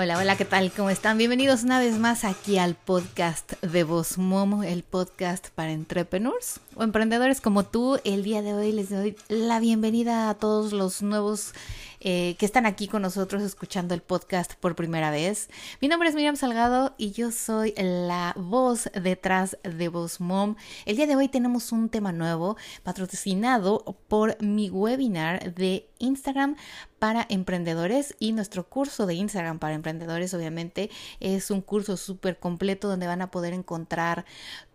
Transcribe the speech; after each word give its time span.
Hola, 0.00 0.16
hola, 0.16 0.36
¿qué 0.36 0.44
tal? 0.44 0.70
¿Cómo 0.70 0.90
están? 0.90 1.18
Bienvenidos 1.18 1.64
una 1.64 1.80
vez 1.80 1.98
más 1.98 2.22
aquí 2.22 2.56
al 2.56 2.76
podcast 2.76 3.54
de 3.62 3.82
Voz 3.82 4.16
Momo, 4.16 4.62
el 4.62 4.84
podcast 4.84 5.48
para 5.48 5.72
entrepreneurs 5.72 6.60
emprendedores 6.82 7.40
como 7.40 7.64
tú. 7.64 7.98
El 8.04 8.22
día 8.22 8.42
de 8.42 8.54
hoy 8.54 8.72
les 8.72 8.90
doy 8.90 9.16
la 9.28 9.60
bienvenida 9.60 10.30
a 10.30 10.34
todos 10.34 10.72
los 10.72 11.02
nuevos 11.02 11.52
eh, 12.00 12.36
que 12.38 12.46
están 12.46 12.64
aquí 12.64 12.86
con 12.86 13.02
nosotros 13.02 13.42
escuchando 13.42 13.94
el 13.94 14.02
podcast 14.02 14.54
por 14.54 14.76
primera 14.76 15.10
vez. 15.10 15.48
Mi 15.80 15.88
nombre 15.88 16.08
es 16.08 16.14
Miriam 16.14 16.36
Salgado 16.36 16.94
y 16.96 17.10
yo 17.10 17.32
soy 17.32 17.74
la 17.76 18.34
voz 18.36 18.88
detrás 18.94 19.58
de 19.64 19.88
Voz 19.88 20.20
Mom. 20.20 20.54
El 20.86 20.96
día 20.96 21.08
de 21.08 21.16
hoy 21.16 21.28
tenemos 21.28 21.72
un 21.72 21.88
tema 21.88 22.12
nuevo 22.12 22.56
patrocinado 22.84 23.84
por 24.06 24.40
mi 24.40 24.70
webinar 24.70 25.54
de 25.54 25.88
Instagram 25.98 26.56
para 26.98 27.26
emprendedores 27.28 28.14
y 28.18 28.32
nuestro 28.32 28.68
curso 28.68 29.06
de 29.06 29.14
Instagram 29.14 29.58
para 29.58 29.74
emprendedores 29.74 30.34
obviamente 30.34 30.90
es 31.20 31.50
un 31.50 31.60
curso 31.60 31.96
súper 31.96 32.38
completo 32.38 32.88
donde 32.88 33.06
van 33.06 33.22
a 33.22 33.30
poder 33.30 33.54
encontrar 33.54 34.24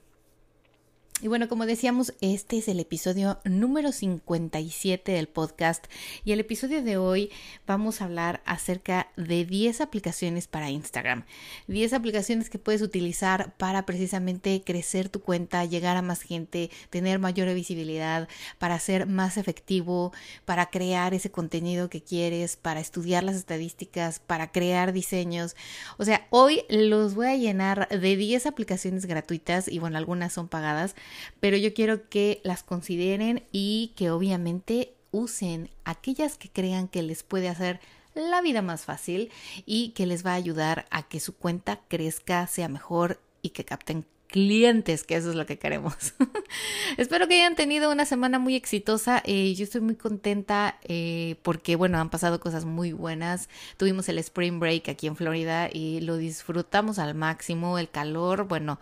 Y 1.22 1.30
bueno, 1.30 1.48
como 1.48 1.66
decíamos, 1.66 2.14
este 2.20 2.58
es 2.58 2.68
el 2.68 2.78
episodio 2.82 3.40
número 3.46 3.94
57 3.94 5.14
del 5.14 5.30
podcast 5.30 5.86
y 6.26 6.34
el 6.34 6.42
episodio 6.42 6.84
de 6.84 6.98
hoy 6.98 7.32
vamos 7.66 8.02
a 8.02 8.04
hablar 8.04 8.42
acerca 8.46 9.08
de 9.16 9.46
10 9.46 9.80
aplicaciones 9.80 10.48
para 10.48 10.70
Instagram. 10.70 11.24
10 11.68 11.94
aplicaciones 11.94 12.50
que 12.50 12.60
puedes 12.60 12.82
utilizar 12.82 13.56
para 13.56 13.86
precisamente 13.86 14.62
crecer 14.66 15.08
tu 15.08 15.22
cuenta, 15.22 15.64
llegar 15.64 15.96
a 15.96 16.02
más 16.02 16.22
gente, 16.22 16.70
tener 16.90 17.18
mayor 17.18 17.52
visibilidad, 17.54 18.28
para 18.60 18.78
ser 18.78 19.08
más 19.08 19.38
efectivo, 19.38 20.12
para 20.44 20.66
crear 20.66 21.14
ese 21.14 21.32
contenido 21.32 21.90
que 21.90 22.04
quieres, 22.04 22.58
para 22.58 22.82
estudiar 22.82 23.24
las 23.24 23.38
estadísticas, 23.38 24.20
para 24.20 24.52
crear 24.52 24.92
diseños. 24.92 25.56
O 25.98 26.04
sea, 26.04 26.28
hoy 26.30 26.64
los 26.68 27.16
voy 27.16 27.28
a 27.28 27.38
llenar 27.38 27.88
de 27.88 28.18
10 28.18 28.48
aplicaciones 28.48 29.06
gratuitas 29.06 29.70
y 29.70 29.80
bueno, 29.80 29.98
algunas 29.98 30.34
son 30.34 30.50
pagadas 30.50 30.94
pero 31.40 31.58
yo 31.58 31.74
quiero 31.74 32.10
que 32.10 32.42
las 32.44 32.64
consideren 32.64 33.44
y 33.52 33.94
que 33.96 34.12
obviamente 34.12 34.94
usen 35.12 35.70
aquellas 35.84 36.38
que 36.38 36.50
crean 36.50 36.88
que 36.88 37.02
les 37.02 37.24
puede 37.24 37.50
hacer 37.50 37.80
la 38.14 38.42
vida 38.42 38.62
más 38.62 38.86
fácil 38.86 39.32
y 39.66 39.90
que 39.90 40.06
les 40.06 40.26
va 40.26 40.32
a 40.32 40.36
ayudar 40.36 40.86
a 40.90 41.04
que 41.04 41.20
su 41.20 41.36
cuenta 41.36 41.82
crezca, 41.88 42.48
sea 42.48 42.70
mejor 42.70 43.22
y 43.42 43.50
que 43.50 43.66
capten 43.66 44.06
clientes, 44.28 45.04
que 45.04 45.16
eso 45.16 45.30
es 45.30 45.36
lo 45.36 45.46
que 45.46 45.58
queremos. 45.58 45.96
Espero 46.98 47.28
que 47.28 47.36
hayan 47.36 47.56
tenido 47.56 47.92
una 47.92 48.06
semana 48.06 48.40
muy 48.40 48.56
exitosa. 48.56 49.22
Eh, 49.26 49.54
yo 49.56 49.64
estoy 49.64 49.82
muy 49.82 49.96
contenta 49.96 50.78
eh, 50.84 51.36
porque, 51.44 51.76
bueno, 51.76 52.00
han 52.00 52.10
pasado 52.10 52.40
cosas 52.40 52.66
muy 52.66 52.92
buenas. 52.94 53.50
Tuvimos 53.78 54.10
el 54.10 54.20
Spring 54.20 54.60
Break 54.60 54.90
aquí 54.90 55.08
en 55.08 55.16
Florida 55.16 55.70
y 55.72 56.02
lo 56.02 56.18
disfrutamos 56.18 57.00
al 57.00 57.16
máximo. 57.16 57.78
El 57.78 57.90
calor, 57.90 58.48
bueno, 58.48 58.80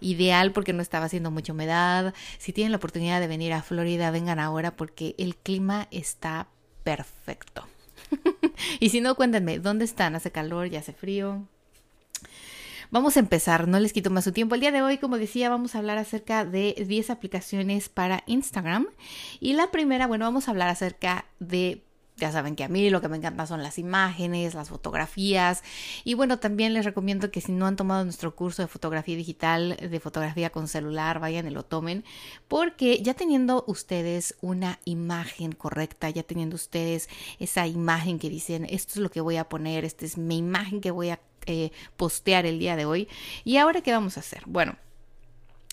ideal 0.00 0.52
porque 0.52 0.72
no 0.72 0.82
estaba 0.82 1.06
haciendo 1.06 1.30
mucha 1.30 1.52
humedad. 1.52 2.14
Si 2.38 2.52
tienen 2.52 2.72
la 2.72 2.78
oportunidad 2.78 3.20
de 3.20 3.28
venir 3.28 3.52
a 3.52 3.62
Florida, 3.62 4.10
vengan 4.10 4.38
ahora 4.38 4.76
porque 4.76 5.14
el 5.18 5.36
clima 5.36 5.88
está 5.90 6.48
perfecto. 6.84 7.66
y 8.80 8.90
si 8.90 9.00
no, 9.00 9.14
cuéntenme, 9.14 9.58
¿dónde 9.58 9.84
están? 9.84 10.14
¿Hace 10.14 10.30
calor? 10.30 10.68
¿Ya 10.68 10.80
hace 10.80 10.92
frío? 10.92 11.46
Vamos 12.90 13.16
a 13.16 13.20
empezar, 13.20 13.66
no 13.66 13.80
les 13.80 13.92
quito 13.92 14.10
más 14.10 14.24
su 14.24 14.32
tiempo. 14.32 14.54
El 14.54 14.60
día 14.60 14.70
de 14.70 14.80
hoy, 14.80 14.98
como 14.98 15.18
decía, 15.18 15.50
vamos 15.50 15.74
a 15.74 15.78
hablar 15.78 15.98
acerca 15.98 16.44
de 16.44 16.84
10 16.86 17.10
aplicaciones 17.10 17.88
para 17.88 18.22
Instagram. 18.26 18.86
Y 19.40 19.54
la 19.54 19.72
primera, 19.72 20.06
bueno, 20.06 20.24
vamos 20.24 20.46
a 20.46 20.52
hablar 20.52 20.68
acerca 20.68 21.24
de 21.40 21.82
ya 22.16 22.32
saben 22.32 22.56
que 22.56 22.64
a 22.64 22.68
mí 22.68 22.88
lo 22.88 23.02
que 23.02 23.08
me 23.08 23.18
encanta 23.18 23.46
son 23.46 23.62
las 23.62 23.78
imágenes, 23.78 24.54
las 24.54 24.70
fotografías 24.70 25.62
y 26.02 26.14
bueno, 26.14 26.38
también 26.38 26.72
les 26.72 26.86
recomiendo 26.86 27.30
que 27.30 27.42
si 27.42 27.52
no 27.52 27.66
han 27.66 27.76
tomado 27.76 28.04
nuestro 28.04 28.34
curso 28.34 28.62
de 28.62 28.68
fotografía 28.68 29.16
digital, 29.16 29.76
de 29.76 30.00
fotografía 30.00 30.48
con 30.48 30.66
celular, 30.66 31.20
vayan 31.20 31.46
y 31.46 31.50
lo 31.50 31.62
tomen, 31.62 32.04
porque 32.48 33.02
ya 33.02 33.12
teniendo 33.12 33.64
ustedes 33.66 34.34
una 34.40 34.80
imagen 34.86 35.52
correcta, 35.52 36.08
ya 36.08 36.22
teniendo 36.22 36.56
ustedes 36.56 37.10
esa 37.38 37.66
imagen 37.66 38.18
que 38.18 38.30
dicen, 38.30 38.66
esto 38.70 38.94
es 38.94 38.98
lo 38.98 39.10
que 39.10 39.20
voy 39.20 39.36
a 39.36 39.50
poner, 39.50 39.84
esta 39.84 40.06
es 40.06 40.16
mi 40.16 40.38
imagen 40.38 40.80
que 40.80 40.90
voy 40.90 41.10
a 41.10 41.20
eh, 41.46 41.70
postear 41.96 42.46
el 42.46 42.58
día 42.58 42.76
de 42.76 42.84
hoy. 42.84 43.08
¿Y 43.44 43.56
ahora 43.56 43.80
qué 43.80 43.92
vamos 43.92 44.16
a 44.16 44.20
hacer? 44.20 44.42
Bueno. 44.46 44.76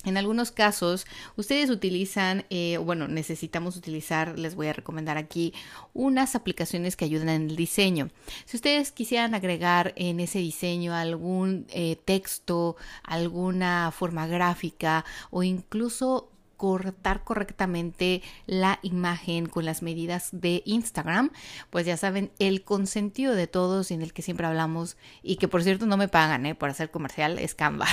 En 0.05 0.17
algunos 0.17 0.51
casos, 0.51 1.05
ustedes 1.37 1.69
utilizan, 1.69 2.45
eh, 2.49 2.77
bueno, 2.77 3.07
necesitamos 3.07 3.77
utilizar, 3.77 4.37
les 4.37 4.53
voy 4.53 4.67
a 4.67 4.73
recomendar 4.73 5.17
aquí, 5.17 5.53
unas 5.93 6.35
aplicaciones 6.35 6.97
que 6.97 7.05
ayudan 7.05 7.29
en 7.29 7.49
el 7.49 7.55
diseño. 7.55 8.09
Si 8.43 8.57
ustedes 8.57 8.91
quisieran 8.91 9.33
agregar 9.33 9.93
en 9.95 10.19
ese 10.19 10.39
diseño 10.39 10.93
algún 10.93 11.67
eh, 11.69 11.95
texto, 12.03 12.75
alguna 13.03 13.93
forma 13.97 14.27
gráfica 14.27 15.05
o 15.31 15.41
incluso 15.41 16.32
cortar 16.63 17.25
correctamente 17.25 18.21
la 18.47 18.79
imagen 18.83 19.47
con 19.47 19.65
las 19.65 19.81
medidas 19.81 20.29
de 20.31 20.63
Instagram, 20.65 21.29
pues 21.69 21.85
ya 21.85 21.97
saben, 21.97 22.31
el 22.39 22.63
consentido 22.63 23.35
de 23.35 23.47
todos 23.47 23.91
y 23.91 23.95
en 23.95 24.01
el 24.01 24.13
que 24.13 24.21
siempre 24.21 24.47
hablamos 24.47 24.95
y 25.23 25.35
que 25.35 25.49
por 25.49 25.61
cierto 25.61 25.87
no 25.87 25.97
me 25.97 26.07
pagan 26.07 26.45
¿eh? 26.45 26.55
por 26.55 26.69
hacer 26.69 26.89
comercial 26.89 27.37
es 27.37 27.53
Canva. 27.53 27.87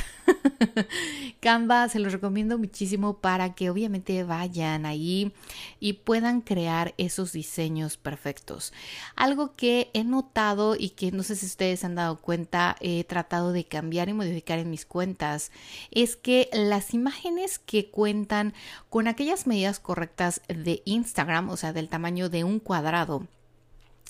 Canva 1.41 1.88
se 1.88 1.98
los 1.98 2.12
recomiendo 2.12 2.58
muchísimo 2.58 3.19
para 3.19 3.56
que 3.56 3.70
obviamente 3.70 4.22
vayan 4.22 4.87
ahí 4.87 5.32
y 5.81 5.94
puedan 5.94 6.41
crear 6.41 6.94
esos 6.97 7.32
diseños 7.32 7.97
perfectos. 7.97 8.72
Algo 9.16 9.56
que 9.56 9.91
he 9.94 10.04
notado 10.04 10.76
y 10.78 10.91
que 10.91 11.10
no 11.10 11.25
sé 11.25 11.34
si 11.34 11.47
ustedes 11.47 11.82
han 11.82 11.97
dado 11.97 12.20
cuenta, 12.20 12.76
he 12.78 13.02
tratado 13.02 13.50
de 13.50 13.64
cambiar 13.64 14.08
y 14.08 14.12
modificar 14.12 14.60
en 14.60 14.70
mis 14.70 14.87
cuentas, 14.87 15.50
es 15.91 16.14
que 16.14 16.48
las 16.52 16.94
imágenes 16.94 17.58
que 17.58 17.91
cuentan 17.91 18.54
con 18.88 19.09
aquellas 19.09 19.47
medidas 19.47 19.81
correctas 19.81 20.43
de 20.49 20.82
Instagram, 20.85 21.50
o 21.50 21.56
sea, 21.56 21.73
del 21.73 21.88
tamaño 21.88 22.29
de 22.29 22.44
un 22.44 22.61
cuadrado, 22.61 23.26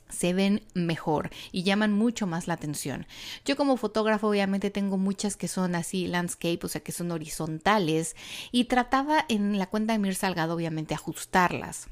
se 0.09 0.33
ven 0.33 0.63
mejor 0.75 1.31
y 1.53 1.63
llaman 1.63 1.93
mucho 1.93 2.27
más 2.27 2.49
la 2.49 2.55
atención. 2.55 3.07
Yo 3.45 3.57
como 3.57 3.77
fotógrafo 3.77 4.29
obviamente 4.29 4.71
tengo 4.71 4.99
muchas 4.99 5.37
que 5.37 5.49
son 5.49 5.75
así 5.75 6.07
landscape, 6.07 6.61
o 6.63 6.69
sea 6.69 6.83
que 6.83 6.93
son 6.93 7.11
horizontales 7.11 8.17
y 8.51 8.65
trataba 8.65 9.25
en 9.29 9.59
la 9.59 9.67
cuenta 9.67 9.93
de 9.93 9.99
Mir 9.99 10.15
Salgado 10.15 10.55
obviamente 10.55 10.95
ajustarlas 10.95 11.89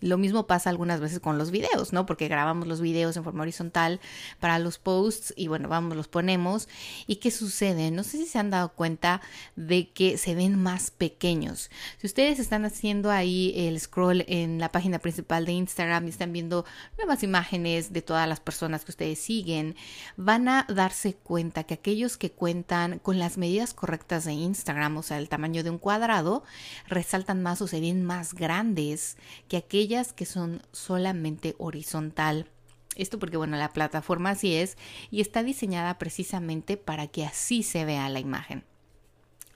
Lo 0.00 0.18
mismo 0.18 0.46
pasa 0.46 0.68
algunas 0.68 1.00
veces 1.00 1.20
con 1.20 1.38
los 1.38 1.50
videos, 1.50 1.92
¿no? 1.92 2.04
Porque 2.04 2.28
grabamos 2.28 2.68
los 2.68 2.80
videos 2.80 3.16
en 3.16 3.24
forma 3.24 3.42
horizontal 3.42 4.00
para 4.40 4.58
los 4.58 4.78
posts 4.78 5.32
y 5.36 5.48
bueno, 5.48 5.68
vamos, 5.68 5.96
los 5.96 6.08
ponemos. 6.08 6.68
¿Y 7.06 7.16
qué 7.16 7.30
sucede? 7.30 7.90
No 7.90 8.04
sé 8.04 8.18
si 8.18 8.26
se 8.26 8.38
han 8.38 8.50
dado 8.50 8.72
cuenta 8.72 9.22
de 9.56 9.90
que 9.90 10.18
se 10.18 10.34
ven 10.34 10.60
más 10.62 10.90
pequeños. 10.90 11.70
Si 11.98 12.06
ustedes 12.06 12.38
están 12.38 12.66
haciendo 12.66 13.10
ahí 13.10 13.54
el 13.56 13.80
scroll 13.80 14.24
en 14.28 14.58
la 14.58 14.70
página 14.70 14.98
principal 14.98 15.46
de 15.46 15.52
Instagram 15.52 16.06
y 16.06 16.10
están 16.10 16.32
viendo 16.32 16.66
nuevas 16.98 17.22
imágenes 17.22 17.92
de 17.92 18.02
todas 18.02 18.28
las 18.28 18.40
personas 18.40 18.84
que 18.84 18.92
ustedes 18.92 19.18
siguen, 19.18 19.76
van 20.16 20.48
a 20.48 20.66
darse 20.68 21.14
cuenta 21.14 21.64
que 21.64 21.74
aquellos 21.74 22.18
que 22.18 22.30
cuentan 22.30 22.98
con 22.98 23.18
las 23.18 23.38
medidas 23.38 23.72
correctas 23.72 24.26
de 24.26 24.34
Instagram, 24.34 24.98
o 24.98 25.02
sea, 25.02 25.18
el 25.18 25.30
tamaño 25.30 25.64
de 25.64 25.70
un 25.70 25.78
cuadrado, 25.78 26.44
resaltan 26.86 27.42
más 27.42 27.62
o 27.62 27.66
se 27.66 27.80
ven 27.80 28.04
más 28.04 28.34
grandes 28.34 29.16
que 29.48 29.56
aquellos 29.56 29.85
que 30.14 30.26
son 30.26 30.62
solamente 30.72 31.54
horizontal. 31.58 32.50
Esto 32.96 33.18
porque, 33.18 33.36
bueno, 33.36 33.56
la 33.56 33.72
plataforma 33.72 34.30
así 34.30 34.54
es 34.54 34.76
y 35.10 35.20
está 35.20 35.42
diseñada 35.42 35.98
precisamente 35.98 36.76
para 36.76 37.06
que 37.06 37.24
así 37.24 37.62
se 37.62 37.84
vea 37.84 38.08
la 38.08 38.20
imagen. 38.20 38.64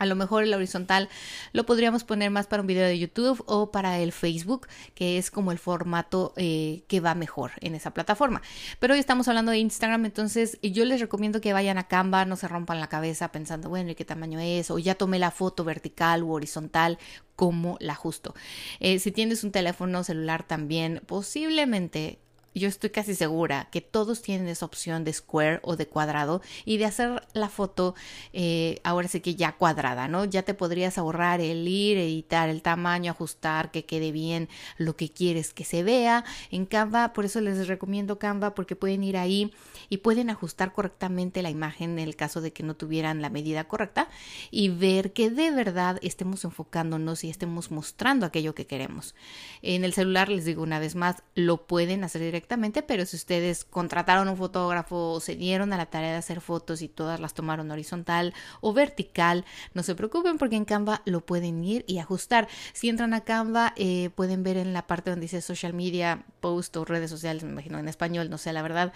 A 0.00 0.06
lo 0.06 0.16
mejor 0.16 0.44
el 0.44 0.54
horizontal 0.54 1.10
lo 1.52 1.66
podríamos 1.66 2.04
poner 2.04 2.30
más 2.30 2.46
para 2.46 2.62
un 2.62 2.66
video 2.66 2.86
de 2.86 2.98
YouTube 2.98 3.44
o 3.46 3.70
para 3.70 3.98
el 3.98 4.12
Facebook, 4.12 4.66
que 4.94 5.18
es 5.18 5.30
como 5.30 5.52
el 5.52 5.58
formato 5.58 6.32
eh, 6.36 6.84
que 6.88 7.00
va 7.00 7.14
mejor 7.14 7.52
en 7.60 7.74
esa 7.74 7.92
plataforma. 7.92 8.40
Pero 8.78 8.94
hoy 8.94 9.00
estamos 9.00 9.28
hablando 9.28 9.52
de 9.52 9.58
Instagram, 9.58 10.06
entonces 10.06 10.58
yo 10.62 10.86
les 10.86 11.00
recomiendo 11.00 11.42
que 11.42 11.52
vayan 11.52 11.76
a 11.76 11.86
Canva, 11.86 12.24
no 12.24 12.36
se 12.36 12.48
rompan 12.48 12.80
la 12.80 12.88
cabeza 12.88 13.30
pensando, 13.30 13.68
bueno, 13.68 13.90
¿y 13.90 13.94
qué 13.94 14.06
tamaño 14.06 14.40
es? 14.40 14.70
O 14.70 14.78
ya 14.78 14.94
tomé 14.94 15.18
la 15.18 15.30
foto 15.30 15.64
vertical 15.64 16.22
u 16.22 16.32
horizontal, 16.32 16.98
¿cómo 17.36 17.76
la 17.78 17.92
ajusto? 17.92 18.34
Eh, 18.78 19.00
si 19.00 19.12
tienes 19.12 19.44
un 19.44 19.52
teléfono 19.52 20.02
celular 20.02 20.44
también, 20.44 21.02
posiblemente 21.04 22.20
yo 22.54 22.68
estoy 22.68 22.90
casi 22.90 23.14
segura 23.14 23.68
que 23.70 23.80
todos 23.80 24.22
tienen 24.22 24.48
esa 24.48 24.66
opción 24.66 25.04
de 25.04 25.12
square 25.12 25.60
o 25.62 25.76
de 25.76 25.86
cuadrado 25.86 26.42
y 26.64 26.78
de 26.78 26.86
hacer 26.86 27.22
la 27.32 27.48
foto 27.48 27.94
eh, 28.32 28.80
ahora 28.82 29.06
sí 29.06 29.20
que 29.20 29.36
ya 29.36 29.52
cuadrada, 29.52 30.08
¿no? 30.08 30.24
Ya 30.24 30.42
te 30.42 30.54
podrías 30.54 30.98
ahorrar 30.98 31.40
el 31.40 31.66
ir, 31.68 31.96
editar 31.98 32.48
el 32.48 32.62
tamaño, 32.62 33.12
ajustar 33.12 33.70
que 33.70 33.84
quede 33.84 34.10
bien 34.10 34.48
lo 34.78 34.96
que 34.96 35.10
quieres 35.10 35.54
que 35.54 35.64
se 35.64 35.84
vea 35.84 36.24
en 36.50 36.66
Canva. 36.66 37.12
Por 37.12 37.24
eso 37.24 37.40
les 37.40 37.68
recomiendo 37.68 38.18
Canva 38.18 38.54
porque 38.54 38.74
pueden 38.74 39.04
ir 39.04 39.16
ahí 39.16 39.52
y 39.88 39.98
pueden 39.98 40.28
ajustar 40.28 40.72
correctamente 40.72 41.42
la 41.42 41.50
imagen 41.50 41.92
en 41.92 41.98
el 42.00 42.16
caso 42.16 42.40
de 42.40 42.52
que 42.52 42.64
no 42.64 42.74
tuvieran 42.74 43.22
la 43.22 43.30
medida 43.30 43.64
correcta 43.68 44.08
y 44.50 44.70
ver 44.70 45.12
que 45.12 45.30
de 45.30 45.52
verdad 45.52 45.98
estemos 46.02 46.44
enfocándonos 46.44 47.22
y 47.22 47.30
estemos 47.30 47.70
mostrando 47.70 48.26
aquello 48.26 48.54
que 48.54 48.66
queremos. 48.66 49.14
En 49.62 49.84
el 49.84 49.92
celular, 49.92 50.28
les 50.28 50.44
digo 50.44 50.62
una 50.62 50.80
vez 50.80 50.96
más, 50.96 51.22
lo 51.34 51.66
pueden 51.66 52.02
hacer 52.02 52.22
directamente 52.22 52.39
pero 52.86 53.06
si 53.06 53.16
ustedes 53.16 53.64
contrataron 53.64 54.28
un 54.28 54.36
fotógrafo 54.36 55.12
o 55.12 55.20
se 55.20 55.36
dieron 55.36 55.72
a 55.72 55.76
la 55.76 55.86
tarea 55.86 56.12
de 56.12 56.16
hacer 56.16 56.40
fotos 56.40 56.82
y 56.82 56.88
todas 56.88 57.20
las 57.20 57.34
tomaron 57.34 57.70
horizontal 57.70 58.34
o 58.60 58.72
vertical, 58.72 59.44
no 59.74 59.82
se 59.82 59.94
preocupen 59.94 60.38
porque 60.38 60.56
en 60.56 60.64
Canva 60.64 61.02
lo 61.04 61.20
pueden 61.24 61.64
ir 61.64 61.84
y 61.86 61.98
ajustar. 61.98 62.48
Si 62.72 62.88
entran 62.88 63.14
a 63.14 63.22
Canva, 63.22 63.72
eh, 63.76 64.10
pueden 64.14 64.42
ver 64.42 64.56
en 64.56 64.72
la 64.72 64.86
parte 64.86 65.10
donde 65.10 65.24
dice 65.24 65.40
social 65.40 65.74
media, 65.74 66.24
post 66.40 66.76
o 66.76 66.84
redes 66.84 67.10
sociales, 67.10 67.42
me 67.42 67.50
imagino 67.50 67.78
en 67.78 67.88
español, 67.88 68.30
no 68.30 68.38
sé 68.38 68.52
la 68.52 68.62
verdad, 68.62 68.92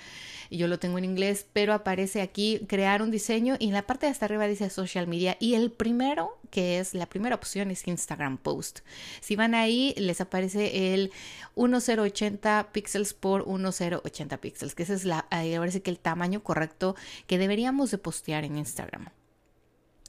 yo 0.50 0.68
lo 0.68 0.78
tengo 0.78 0.98
en 0.98 1.04
inglés, 1.04 1.46
pero 1.52 1.72
aparece 1.72 2.20
aquí 2.20 2.60
crear 2.68 3.02
un 3.02 3.10
diseño 3.10 3.56
y 3.58 3.68
en 3.68 3.74
la 3.74 3.86
parte 3.86 4.06
de 4.06 4.12
hasta 4.12 4.26
arriba 4.26 4.46
dice 4.46 4.70
social 4.70 5.06
media 5.06 5.36
y 5.40 5.54
el 5.54 5.70
primero, 5.70 6.38
que 6.54 6.78
es 6.78 6.94
la 6.94 7.06
primera 7.06 7.34
opción, 7.34 7.72
es 7.72 7.88
Instagram 7.88 8.38
post. 8.38 8.80
Si 9.20 9.34
van 9.34 9.56
ahí, 9.56 9.92
les 9.96 10.20
aparece 10.20 10.94
el 10.94 11.10
1080 11.56 12.68
píxeles 12.70 13.12
por 13.12 13.44
1080 13.48 14.36
píxeles, 14.40 14.76
que 14.76 14.84
ese 14.84 14.94
es 14.94 15.04
la, 15.04 15.26
que 15.28 15.90
el 15.90 15.98
tamaño 15.98 16.44
correcto 16.44 16.94
que 17.26 17.38
deberíamos 17.38 17.90
de 17.90 17.98
postear 17.98 18.44
en 18.44 18.56
Instagram. 18.56 19.08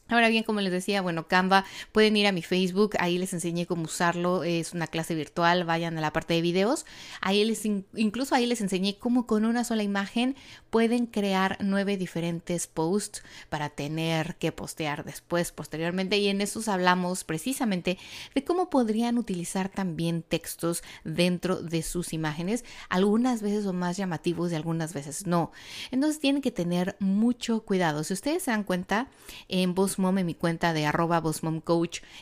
Ahora 0.07 0.29
bien, 0.29 0.43
como 0.43 0.61
les 0.61 0.71
decía, 0.71 1.01
bueno, 1.01 1.27
Canva, 1.27 1.65
pueden 1.91 2.15
ir 2.15 2.27
a 2.27 2.31
mi 2.31 2.43
Facebook, 2.43 2.91
ahí 2.99 3.17
les 3.17 3.33
enseñé 3.33 3.65
cómo 3.65 3.85
usarlo, 3.85 4.43
es 4.43 4.73
una 4.73 4.85
clase 4.85 5.15
virtual, 5.15 5.63
vayan 5.63 5.97
a 5.97 6.01
la 6.01 6.13
parte 6.13 6.35
de 6.35 6.41
videos, 6.41 6.85
ahí 7.21 7.43
les, 7.43 7.65
incluso 7.65 8.35
ahí 8.35 8.45
les 8.45 8.61
enseñé 8.61 8.99
cómo 8.99 9.25
con 9.25 9.45
una 9.45 9.63
sola 9.63 9.81
imagen 9.81 10.35
pueden 10.69 11.07
crear 11.07 11.57
nueve 11.59 11.97
diferentes 11.97 12.67
posts 12.67 13.23
para 13.49 13.69
tener 13.69 14.35
que 14.35 14.51
postear 14.51 15.05
después, 15.05 15.51
posteriormente, 15.51 16.19
y 16.19 16.27
en 16.27 16.39
esos 16.39 16.67
hablamos 16.67 17.23
precisamente 17.23 17.97
de 18.35 18.43
cómo 18.43 18.69
podrían 18.69 19.17
utilizar 19.17 19.69
también 19.69 20.21
textos 20.21 20.83
dentro 21.03 21.63
de 21.63 21.81
sus 21.81 22.13
imágenes, 22.13 22.63
algunas 22.89 23.41
veces 23.41 23.63
son 23.63 23.77
más 23.77 23.97
llamativos 23.97 24.51
y 24.51 24.55
algunas 24.55 24.93
veces 24.93 25.25
no. 25.25 25.51
Entonces 25.89 26.19
tienen 26.19 26.43
que 26.43 26.51
tener 26.51 26.95
mucho 26.99 27.61
cuidado. 27.61 28.03
Si 28.03 28.13
ustedes 28.13 28.43
se 28.43 28.51
dan 28.51 28.63
cuenta, 28.63 29.07
en 29.47 29.73
voz 29.73 29.94
en 29.97 30.25
mi 30.25 30.35
cuenta 30.35 30.73
de 30.73 30.85
arroba 30.85 31.23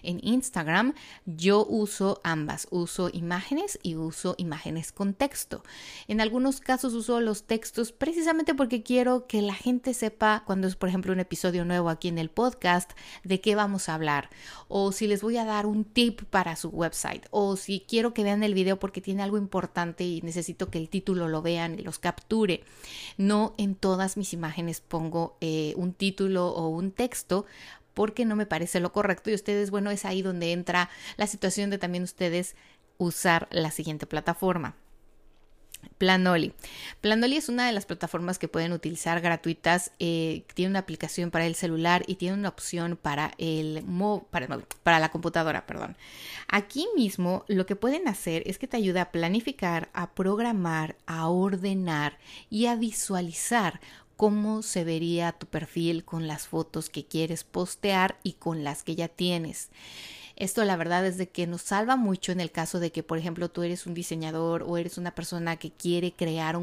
en 0.04 0.20
Instagram, 0.22 0.94
yo 1.26 1.66
uso 1.68 2.22
ambas, 2.24 2.68
uso 2.70 3.10
imágenes 3.12 3.80
y 3.82 3.96
uso 3.96 4.36
imágenes 4.38 4.92
con 4.92 5.14
texto. 5.14 5.64
En 6.08 6.22
algunos 6.22 6.60
casos 6.60 6.94
uso 6.94 7.20
los 7.20 7.44
textos 7.44 7.92
precisamente 7.92 8.54
porque 8.54 8.84
quiero 8.84 9.28
que 9.28 9.42
la 9.42 9.56
gente 9.56 9.94
sepa 9.94 10.44
cuando 10.46 10.68
es, 10.68 10.76
por 10.76 10.90
ejemplo, 10.90 11.14
un 11.14 11.20
episodio 11.20 11.66
nuevo 11.66 11.90
aquí 11.90 12.08
en 12.08 12.20
el 12.20 12.30
podcast, 12.30 12.92
de 13.24 13.42
qué 13.42 13.56
vamos 13.56 13.90
a 13.90 13.96
hablar, 13.96 14.30
o 14.68 14.92
si 14.92 15.08
les 15.08 15.22
voy 15.22 15.38
a 15.38 15.46
dar 15.46 15.66
un 15.66 15.84
tip 15.84 16.22
para 16.24 16.56
su 16.56 16.70
website, 16.70 17.26
o 17.32 17.58
si 17.58 17.86
quiero 17.88 18.14
que 18.14 18.24
vean 18.24 18.44
el 18.44 18.54
video 18.54 18.80
porque 18.80 19.02
tiene 19.02 19.24
algo 19.24 19.38
importante 19.38 20.04
y 20.04 20.22
necesito 20.22 20.70
que 20.70 20.78
el 20.78 20.90
título 20.90 21.28
lo 21.28 21.42
vean 21.42 21.80
y 21.80 21.82
los 21.82 22.00
capture. 22.00 22.64
No 23.18 23.56
en 23.58 23.76
todas 23.76 24.16
mis 24.16 24.34
imágenes 24.34 24.80
pongo 24.80 25.38
eh, 25.42 25.74
un 25.76 25.94
título 25.94 26.50
o 26.50 26.70
un 26.70 26.92
texto 26.92 27.46
porque 27.94 28.26
no 28.26 28.36
me 28.36 28.46
parece 28.46 28.80
lo 28.80 28.92
correcto 28.92 29.30
y 29.30 29.36
ustedes, 29.36 29.72
bueno, 29.72 29.92
es 29.92 30.06
ahí 30.06 30.22
donde 30.22 30.52
entra 30.52 30.90
la 31.18 31.28
situación 31.28 31.70
de 31.70 31.78
también 31.78 32.04
ustedes 32.04 32.56
usar 32.98 33.48
la 33.52 33.72
siguiente 33.72 34.06
plataforma. 34.06 34.76
Planoli. 35.98 36.54
Planoli 37.02 37.38
es 37.38 37.50
una 37.50 37.66
de 37.66 37.72
las 37.72 37.86
plataformas 37.86 38.40
que 38.40 38.48
pueden 38.48 38.74
utilizar 38.74 39.22
gratuitas. 39.22 39.92
Eh, 40.00 40.44
tiene 40.54 40.72
una 40.72 40.80
aplicación 40.80 41.32
para 41.32 41.46
el 41.46 41.56
celular 41.56 42.04
y 42.08 42.16
tiene 42.16 42.38
una 42.38 42.50
opción 42.50 42.98
para 43.02 43.34
el 43.38 43.84
para, 44.32 44.48
para 44.84 45.00
la 45.00 45.10
computadora, 45.10 45.66
perdón. 45.66 45.96
Aquí 46.48 46.88
mismo 46.96 47.46
lo 47.48 47.66
que 47.66 47.76
pueden 47.76 48.08
hacer 48.08 48.44
es 48.46 48.58
que 48.58 48.68
te 48.68 48.78
ayuda 48.78 49.04
a 49.04 49.12
planificar, 49.12 49.90
a 49.94 50.14
programar, 50.14 50.96
a 51.06 51.28
ordenar 51.28 52.18
y 52.50 52.68
a 52.68 52.76
visualizar 52.76 53.80
cómo 54.18 54.62
se 54.62 54.84
vería 54.84 55.32
tu 55.32 55.48
perfil 55.48 56.06
con 56.06 56.28
las 56.28 56.48
fotos 56.48 56.90
que 56.90 57.06
quieres 57.06 57.44
postear 57.44 58.18
y 58.24 58.34
con 58.34 58.64
las 58.64 58.84
que 58.84 58.96
ya 58.96 59.08
tienes. 59.08 59.70
Esto 60.36 60.64
la 60.66 60.76
verdad 60.76 61.06
es 61.06 61.18
de 61.18 61.30
que 61.30 61.46
nos 61.46 61.62
salva 61.62 61.96
mucho 61.96 62.32
en 62.32 62.40
el 62.40 62.52
caso 62.52 62.80
de 62.80 62.92
que, 62.92 63.04
por 63.04 63.18
ejemplo, 63.18 63.50
tú 63.50 63.64
eres 63.64 63.86
un 63.86 63.94
diseñador 63.94 64.64
o 64.64 64.78
eres 64.78 64.98
una 64.98 65.14
persona 65.14 65.58
que 65.58 65.72
quiere 65.72 66.12
crear 66.12 66.58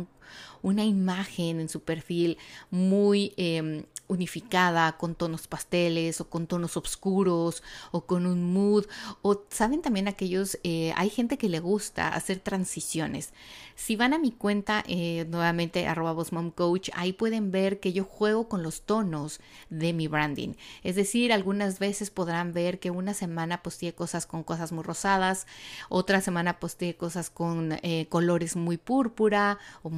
una 0.62 0.84
imagen 0.84 1.61
en 1.61 1.69
su 1.69 1.81
perfil 1.81 2.38
muy 2.70 3.32
em, 3.37 3.84
unificada 4.08 4.96
con 4.99 5.14
tonos 5.14 5.46
pasteles 5.46 6.20
o 6.20 6.28
con 6.28 6.46
tonos 6.46 6.76
oscuros 6.76 7.62
o 7.93 8.02
con 8.02 8.26
un 8.26 8.52
mood. 8.52 8.87
O 9.22 9.43
saben 9.50 9.82
también 9.82 10.08
aquellos 10.08 10.58
eh, 10.64 10.92
hay 10.97 11.11
gente 11.11 11.38
que 11.38 11.49
le 11.49 11.61
gusta 11.61 12.09
hacer 12.09 12.40
transiciones 12.40 13.33
si 13.80 13.97
van 13.97 14.12
a 14.12 14.18
mi 14.18 14.30
cuenta 14.30 14.85
eh, 14.87 15.26
nuevamente 15.30 15.87
arroba 15.87 16.14
coach 16.54 16.90
ahí 16.92 17.14
pueden 17.14 17.50
ver 17.50 17.80
que 17.80 17.94
yo 17.94 18.04
juego 18.04 18.47
con 18.47 18.62
los 18.62 18.83
tonos 18.83 19.40
de 19.71 19.94
mi 19.94 20.06
branding. 20.06 20.52
Es 20.83 20.97
decir 20.97 21.33
algunas 21.33 21.78
veces 21.78 22.11
podrán 22.11 22.52
ver 22.52 22.78
que 22.78 22.90
una 22.90 23.14
semana 23.14 23.62
posteé 23.62 23.94
cosas 23.94 24.26
con 24.26 24.42
cosas 24.42 24.71
muy 24.71 24.85
rosadas 24.85 25.47
otra 25.88 26.21
semana 26.21 26.61
posteé 26.61 26.94
cosas 26.94 27.30
con 27.30 27.78
eh, 27.83 28.06
colores 28.11 28.54
muy 28.54 28.76
púrpura 28.76 29.59
o 29.83 29.88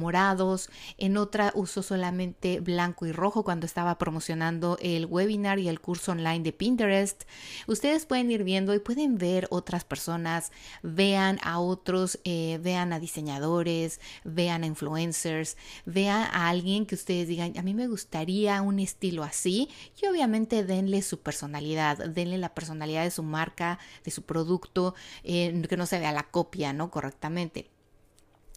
en 0.97 1.17
otra 1.17 1.51
uso 1.55 1.81
solamente 1.81 2.59
blanco 2.59 3.05
y 3.07 3.11
rojo 3.11 3.43
cuando 3.43 3.65
estaba 3.65 3.97
promocionando 3.97 4.77
el 4.81 5.07
webinar 5.07 5.57
y 5.57 5.67
el 5.67 5.81
curso 5.81 6.11
online 6.11 6.41
de 6.41 6.53
Pinterest. 6.53 7.23
Ustedes 7.67 8.05
pueden 8.05 8.29
ir 8.29 8.43
viendo 8.43 8.75
y 8.75 8.79
pueden 8.79 9.17
ver 9.17 9.47
otras 9.49 9.83
personas, 9.83 10.51
vean 10.83 11.39
a 11.41 11.59
otros, 11.59 12.19
eh, 12.25 12.59
vean 12.61 12.93
a 12.93 12.99
diseñadores, 12.99 13.99
vean 14.23 14.63
a 14.63 14.67
influencers, 14.67 15.57
vean 15.85 16.27
a 16.31 16.49
alguien 16.49 16.85
que 16.85 16.95
ustedes 16.95 17.27
digan, 17.27 17.57
a 17.57 17.63
mí 17.63 17.73
me 17.73 17.87
gustaría 17.87 18.61
un 18.61 18.79
estilo 18.79 19.23
así 19.23 19.69
y 20.01 20.05
obviamente 20.05 20.63
denle 20.63 21.01
su 21.01 21.21
personalidad, 21.21 21.97
denle 21.97 22.37
la 22.37 22.53
personalidad 22.53 23.03
de 23.03 23.11
su 23.11 23.23
marca, 23.23 23.79
de 24.03 24.11
su 24.11 24.21
producto, 24.23 24.93
eh, 25.23 25.63
que 25.67 25.77
no 25.77 25.87
se 25.87 25.99
vea 25.99 26.11
la 26.11 26.23
copia, 26.23 26.71
¿no? 26.71 26.91
Correctamente. 26.91 27.72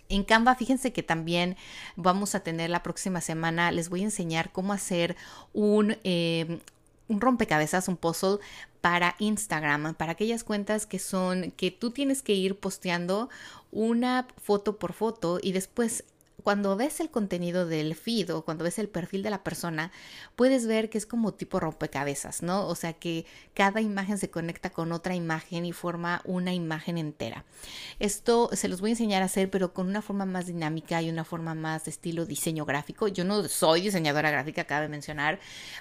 En 0.09 0.25
Canva, 0.25 0.55
fíjense 0.55 0.93
que 0.93 1.03
también 1.03 1.57
vamos 1.97 2.35
a 2.35 2.41
tener 2.41 2.71
la 2.71 2.83
próxima 2.83 3.21
semana, 3.21 3.73
les 3.73 3.89
voy 3.89 4.03
a 4.03 4.05
enseñar 4.05 4.53
cómo 4.53 4.73
hacer 4.73 5.17
un, 5.53 5.97
eh, 6.05 6.61
un 7.09 7.21
rompecabezas, 7.21 7.89
un 7.89 7.97
puzzle 7.97 8.39
para 8.81 9.17
Instagram, 9.19 9.95
para 9.95 10.13
aquellas 10.13 10.45
cuentas 10.45 10.87
que 10.87 10.99
son 10.99 11.53
que 11.57 11.71
tú 11.73 11.91
tienes 11.91 12.23
que 12.23 12.35
ir 12.35 12.57
posteando 12.59 13.29
una 13.73 14.29
foto 14.41 14.77
por 14.77 14.93
foto 14.93 15.41
y 15.43 15.53
después 15.53 16.05
cuando 16.47 16.77
ves 16.77 17.01
el 17.01 17.11
contenido 17.11 17.67
del 17.67 17.97
feed 17.97 18.33
o 18.33 18.45
cuando 18.45 18.63
ves 18.63 18.79
el 18.79 18.89
perfil 18.89 19.25
de 19.25 19.31
la 19.31 19.43
persona, 19.43 19.91
puedes 20.37 20.65
ver 20.69 20.91
que 20.91 20.97
es 20.97 21.05
como 21.05 21.35
tipo 21.35 21.59
rompecabezas, 21.59 22.41
¿no? 22.41 22.69
O 22.69 22.77
sea 22.77 22.93
que 22.93 23.27
cada 23.53 23.81
imagen 23.81 24.17
se 24.17 24.31
conecta 24.31 24.71
con 24.71 24.93
otra 24.93 25.17
imagen 25.17 25.65
y 25.65 25.73
forma 25.73 26.23
una 26.25 26.55
imagen 26.55 26.99
entera. 26.99 27.45
Esto 27.99 28.49
se 28.53 28.69
los 28.69 28.81
voy 28.81 28.91
a 28.91 28.93
enseñar 28.93 29.23
a 29.23 29.25
hacer, 29.25 29.51
pero 29.51 29.75
con 29.75 29.89
una 29.89 30.03
forma 30.03 30.25
más 30.25 30.47
dinámica 30.47 31.03
y 31.03 31.11
una 31.11 31.25
forma 31.25 31.57
más 31.57 31.87
de 31.87 31.91
estilo 31.91 32.27
diseño 32.27 32.65
gráfico. 32.65 33.09
Yo 33.09 33.25
no 33.25 33.49
soy 33.49 33.81
diseñadora 33.81 34.31
gráfica, 34.31 34.63
cabe 34.63 34.87
mencionar, 34.87 35.41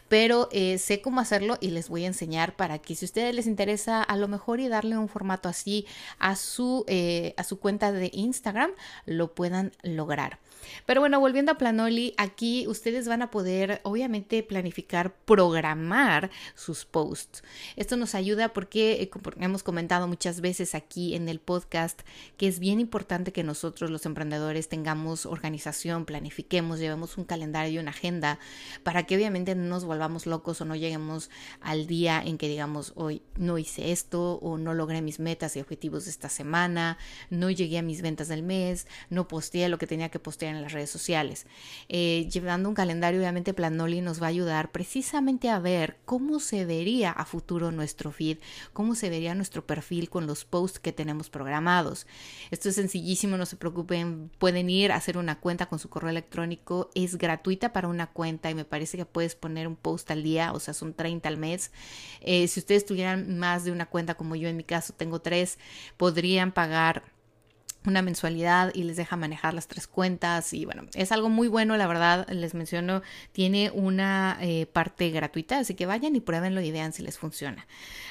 pero 0.09 0.49
eh, 0.51 0.79
sé 0.79 0.99
cómo 0.99 1.19
hacerlo 1.19 1.59
y 1.61 1.69
les 1.69 1.89
voy 1.89 2.05
a 2.05 2.07
enseñar 2.07 2.55
para 2.55 2.79
que 2.79 2.95
si 2.95 3.05
a 3.05 3.09
ustedes 3.09 3.35
les 3.35 3.45
interesa 3.45 4.01
a 4.01 4.17
lo 4.17 4.27
mejor 4.27 4.59
y 4.59 4.67
darle 4.67 4.97
un 4.97 5.09
formato 5.09 5.47
así 5.47 5.85
a 6.17 6.35
su, 6.35 6.85
eh, 6.87 7.35
a 7.37 7.43
su 7.43 7.59
cuenta 7.59 7.91
de 7.91 8.09
Instagram, 8.11 8.71
lo 9.05 9.35
puedan 9.35 9.71
lograr. 9.83 10.39
Pero 10.85 11.01
bueno, 11.01 11.19
volviendo 11.19 11.51
a 11.51 11.57
Planoli, 11.57 12.13
aquí 12.17 12.67
ustedes 12.67 13.07
van 13.07 13.21
a 13.21 13.31
poder 13.31 13.81
obviamente 13.83 14.43
planificar, 14.43 15.13
programar 15.25 16.29
sus 16.53 16.85
posts. 16.85 17.43
Esto 17.75 17.97
nos 17.97 18.15
ayuda 18.15 18.53
porque 18.53 18.93
eh, 19.01 19.11
hemos 19.39 19.63
comentado 19.63 20.07
muchas 20.07 20.41
veces 20.41 20.75
aquí 20.75 21.15
en 21.15 21.29
el 21.29 21.39
podcast 21.39 22.01
que 22.37 22.47
es 22.47 22.59
bien 22.59 22.79
importante 22.79 23.31
que 23.31 23.43
nosotros 23.43 23.89
los 23.89 24.05
emprendedores 24.05 24.69
tengamos 24.69 25.25
organización, 25.25 26.05
planifiquemos, 26.05 26.79
llevemos 26.79 27.17
un 27.17 27.25
calendario 27.25 27.73
y 27.73 27.79
una 27.79 27.91
agenda 27.91 28.39
para 28.83 29.03
que 29.03 29.15
obviamente 29.15 29.55
no 29.55 29.63
nos 29.63 29.85
volvamos 29.85 30.25
locos 30.25 30.61
o 30.61 30.65
no 30.65 30.75
lleguemos 30.75 31.29
al 31.61 31.87
día 31.87 32.21
en 32.23 32.37
que 32.37 32.47
digamos 32.47 32.93
hoy 32.95 33.21
no 33.37 33.57
hice 33.57 33.91
esto 33.91 34.35
o 34.41 34.57
no 34.57 34.73
logré 34.73 35.01
mis 35.01 35.19
metas 35.19 35.55
y 35.55 35.59
objetivos 35.59 36.05
de 36.05 36.11
esta 36.11 36.29
semana, 36.29 36.97
no 37.29 37.49
llegué 37.49 37.77
a 37.77 37.81
mis 37.81 38.01
ventas 38.01 38.27
del 38.27 38.43
mes, 38.43 38.87
no 39.09 39.27
posteé 39.27 39.69
lo 39.69 39.77
que 39.77 39.87
tenía 39.87 40.09
que 40.09 40.19
postear 40.19 40.54
en 40.55 40.61
las 40.61 40.71
redes 40.71 40.89
sociales. 40.89 41.45
Eh, 41.89 42.27
llevando 42.31 42.69
un 42.69 42.75
calendario, 42.75 43.19
obviamente 43.19 43.53
Planoli 43.53 44.01
nos 44.01 44.21
va 44.21 44.27
a 44.27 44.29
ayudar 44.29 44.71
precisamente 44.71 45.49
a 45.49 45.59
ver 45.59 45.97
cómo 46.05 46.39
se 46.39 46.65
vería 46.65 47.11
a 47.11 47.25
futuro 47.25 47.71
nuestro 47.71 48.11
feed, 48.11 48.37
cómo 48.73 48.95
se 48.95 49.09
vería 49.09 49.35
nuestro 49.35 49.65
perfil 49.65 50.09
con 50.09 50.27
los 50.27 50.45
posts 50.45 50.79
que 50.79 50.91
tenemos 50.91 51.29
programados. 51.29 52.07
Esto 52.51 52.69
es 52.69 52.75
sencillísimo, 52.75 53.37
no 53.37 53.45
se 53.45 53.55
preocupen, 53.55 54.31
pueden 54.37 54.69
ir 54.69 54.91
a 54.91 54.95
hacer 54.95 55.17
una 55.17 55.39
cuenta 55.39 55.67
con 55.67 55.79
su 55.79 55.89
correo 55.89 56.09
electrónico, 56.09 56.89
es 56.95 57.17
gratuita 57.17 57.73
para 57.73 57.87
una 57.87 58.07
cuenta 58.07 58.49
y 58.49 58.55
me 58.55 58.65
parece 58.65 58.97
que 58.97 59.05
puedes 59.05 59.35
poner 59.35 59.67
un 59.67 59.75
post 59.75 60.09
al 60.11 60.23
día, 60.23 60.53
o 60.53 60.59
sea, 60.59 60.73
son 60.73 60.93
30 60.93 61.27
al 61.29 61.37
mes. 61.37 61.71
Eh, 62.21 62.47
si 62.47 62.59
ustedes 62.59 62.85
tuvieran 62.85 63.37
más 63.37 63.63
de 63.63 63.71
una 63.71 63.85
cuenta 63.85 64.15
como 64.15 64.35
yo 64.35 64.47
en 64.47 64.57
mi 64.57 64.63
caso 64.63 64.93
tengo 64.93 65.19
tres, 65.19 65.59
podrían 65.97 66.51
pagar 66.51 67.14
una 67.87 68.01
mensualidad 68.01 68.71
y 68.73 68.83
les 68.83 68.97
deja 68.97 69.15
manejar 69.15 69.53
las 69.53 69.67
tres 69.67 69.87
cuentas 69.87 70.53
y 70.53 70.65
bueno, 70.65 70.83
es 70.93 71.11
algo 71.11 71.29
muy 71.29 71.47
bueno, 71.47 71.77
la 71.77 71.87
verdad, 71.87 72.27
les 72.29 72.53
menciono, 72.53 73.01
tiene 73.31 73.71
una 73.71 74.37
eh, 74.41 74.65
parte 74.65 75.09
gratuita, 75.09 75.59
así 75.59 75.75
que 75.75 75.85
vayan 75.85 76.15
y 76.15 76.19
pruébenlo 76.19 76.61
y 76.61 76.71
vean 76.71 76.93
si 76.93 77.03
les 77.03 77.17
funciona. 77.17 77.65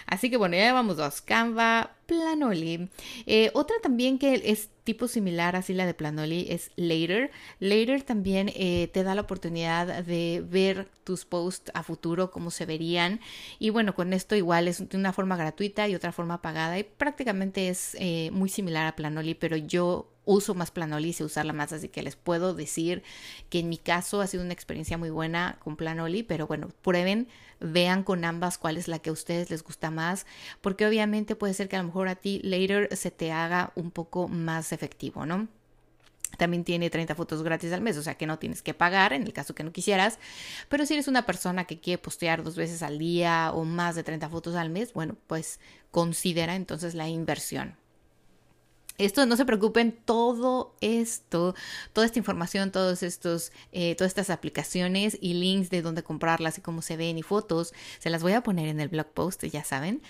Así 0.06 0.30
que 0.30 0.36
bueno, 0.36 0.56
ya 0.56 0.72
vamos 0.72 0.96
dos, 0.96 1.20
Canva, 1.22 1.93
Planoli. 2.06 2.88
Eh, 3.26 3.50
otra 3.54 3.76
también 3.82 4.18
que 4.18 4.42
es 4.44 4.70
tipo 4.84 5.08
similar 5.08 5.56
así 5.56 5.72
la 5.72 5.86
de 5.86 5.94
Planoli 5.94 6.46
es 6.50 6.70
Later. 6.76 7.30
Later 7.58 8.02
también 8.02 8.50
eh, 8.54 8.88
te 8.92 9.02
da 9.02 9.14
la 9.14 9.22
oportunidad 9.22 10.04
de 10.04 10.44
ver 10.46 10.88
tus 11.04 11.24
posts 11.24 11.70
a 11.74 11.82
futuro, 11.82 12.30
cómo 12.30 12.50
se 12.50 12.66
verían. 12.66 13.20
Y 13.58 13.70
bueno, 13.70 13.94
con 13.94 14.12
esto 14.12 14.36
igual 14.36 14.68
es 14.68 14.88
de 14.88 14.96
una 14.96 15.12
forma 15.12 15.36
gratuita 15.36 15.88
y 15.88 15.94
otra 15.94 16.12
forma 16.12 16.42
pagada. 16.42 16.78
Y 16.78 16.84
prácticamente 16.84 17.68
es 17.68 17.96
eh, 17.98 18.30
muy 18.32 18.48
similar 18.48 18.86
a 18.86 18.96
Planoli, 18.96 19.34
pero 19.34 19.56
yo 19.56 20.13
uso 20.24 20.54
más 20.54 20.70
Planoli 20.70 21.14
y 21.18 21.22
usarla 21.22 21.52
más, 21.52 21.72
así 21.72 21.88
que 21.88 22.02
les 22.02 22.16
puedo 22.16 22.54
decir 22.54 23.02
que 23.50 23.60
en 23.60 23.68
mi 23.68 23.78
caso 23.78 24.20
ha 24.20 24.26
sido 24.26 24.42
una 24.42 24.52
experiencia 24.52 24.98
muy 24.98 25.10
buena 25.10 25.58
con 25.62 25.76
Planoli, 25.76 26.22
pero 26.22 26.46
bueno, 26.46 26.68
prueben, 26.82 27.28
vean 27.60 28.02
con 28.02 28.24
ambas 28.24 28.58
cuál 28.58 28.76
es 28.76 28.88
la 28.88 28.98
que 28.98 29.10
a 29.10 29.12
ustedes 29.12 29.50
les 29.50 29.62
gusta 29.62 29.90
más, 29.90 30.26
porque 30.60 30.86
obviamente 30.86 31.36
puede 31.36 31.54
ser 31.54 31.68
que 31.68 31.76
a 31.76 31.80
lo 31.80 31.86
mejor 31.86 32.08
a 32.08 32.16
ti 32.16 32.40
later 32.42 32.94
se 32.96 33.10
te 33.10 33.32
haga 33.32 33.72
un 33.74 33.90
poco 33.90 34.28
más 34.28 34.72
efectivo, 34.72 35.26
¿no? 35.26 35.48
También 36.36 36.64
tiene 36.64 36.90
30 36.90 37.14
fotos 37.14 37.42
gratis 37.42 37.72
al 37.72 37.80
mes, 37.80 37.96
o 37.96 38.02
sea 38.02 38.16
que 38.16 38.26
no 38.26 38.38
tienes 38.38 38.62
que 38.62 38.74
pagar 38.74 39.12
en 39.12 39.22
el 39.22 39.32
caso 39.32 39.54
que 39.54 39.62
no 39.62 39.72
quisieras. 39.72 40.18
Pero 40.68 40.84
si 40.86 40.94
eres 40.94 41.08
una 41.08 41.26
persona 41.26 41.64
que 41.64 41.78
quiere 41.78 42.02
postear 42.02 42.42
dos 42.42 42.56
veces 42.56 42.82
al 42.82 42.98
día 42.98 43.52
o 43.54 43.64
más 43.64 43.94
de 43.94 44.02
30 44.02 44.28
fotos 44.28 44.56
al 44.56 44.70
mes, 44.70 44.92
bueno, 44.92 45.16
pues 45.26 45.60
considera 45.90 46.56
entonces 46.56 46.94
la 46.94 47.08
inversión. 47.08 47.76
Esto, 48.96 49.26
no 49.26 49.36
se 49.36 49.44
preocupen, 49.44 49.90
todo 50.04 50.72
esto, 50.80 51.56
toda 51.92 52.06
esta 52.06 52.20
información, 52.20 52.70
todos 52.70 53.02
estos, 53.02 53.50
eh, 53.72 53.96
todas 53.96 54.10
estas 54.10 54.30
aplicaciones 54.30 55.18
y 55.20 55.34
links 55.34 55.68
de 55.68 55.82
dónde 55.82 56.04
comprarlas 56.04 56.58
y 56.58 56.60
cómo 56.60 56.80
se 56.80 56.96
ven 56.96 57.18
y 57.18 57.22
fotos, 57.22 57.74
se 57.98 58.08
las 58.08 58.22
voy 58.22 58.34
a 58.34 58.44
poner 58.44 58.68
en 58.68 58.78
el 58.78 58.88
blog 58.88 59.08
post, 59.08 59.42
ya 59.46 59.64
saben. 59.64 60.00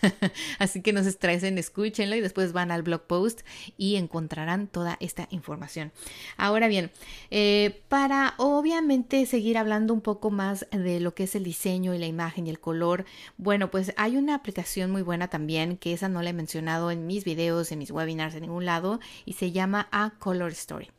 Así 0.58 0.80
que 0.80 0.94
no 0.94 1.02
se 1.02 1.10
estresen, 1.10 1.58
escúchenlo 1.58 2.16
y 2.16 2.22
después 2.22 2.54
van 2.54 2.70
al 2.70 2.82
blog 2.82 3.02
post 3.02 3.42
y 3.76 3.96
encontrarán 3.96 4.68
toda 4.68 4.96
esta 5.00 5.28
información. 5.30 5.92
Ahora 6.38 6.66
bien, 6.66 6.90
eh, 7.30 7.82
para 7.88 8.32
obviamente 8.38 9.26
seguir 9.26 9.58
hablando 9.58 9.92
un 9.92 10.00
poco 10.00 10.30
más 10.30 10.66
de 10.72 10.98
lo 11.00 11.14
que 11.14 11.24
es 11.24 11.34
el 11.34 11.44
diseño 11.44 11.92
y 11.92 11.98
la 11.98 12.06
imagen 12.06 12.46
y 12.46 12.50
el 12.50 12.58
color, 12.58 13.04
bueno, 13.36 13.70
pues 13.70 13.92
hay 13.98 14.16
una 14.16 14.34
aplicación 14.34 14.90
muy 14.90 15.02
buena 15.02 15.28
también, 15.28 15.76
que 15.76 15.92
esa 15.92 16.08
no 16.08 16.22
la 16.22 16.30
he 16.30 16.32
mencionado 16.32 16.90
en 16.90 17.06
mis 17.06 17.24
videos, 17.24 17.70
en 17.70 17.80
mis 17.80 17.90
webinars 17.90 18.29
en 18.34 18.42
ningún 18.42 18.64
lado 18.64 19.00
y 19.24 19.34
se 19.34 19.52
llama 19.52 19.88
A 19.92 20.12
Color 20.18 20.52
Story. 20.52 20.90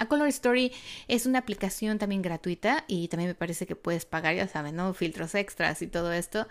A 0.00 0.08
Color 0.08 0.28
Story 0.28 0.72
es 1.08 1.26
una 1.26 1.40
aplicación 1.40 1.98
también 1.98 2.22
gratuita 2.22 2.84
y 2.88 3.08
también 3.08 3.28
me 3.28 3.34
parece 3.34 3.66
que 3.66 3.76
puedes 3.76 4.06
pagar, 4.06 4.34
ya 4.34 4.48
saben, 4.48 4.74
¿no? 4.74 4.94
Filtros 4.94 5.34
extras 5.34 5.82
y 5.82 5.88
todo 5.88 6.10
esto, 6.12 6.48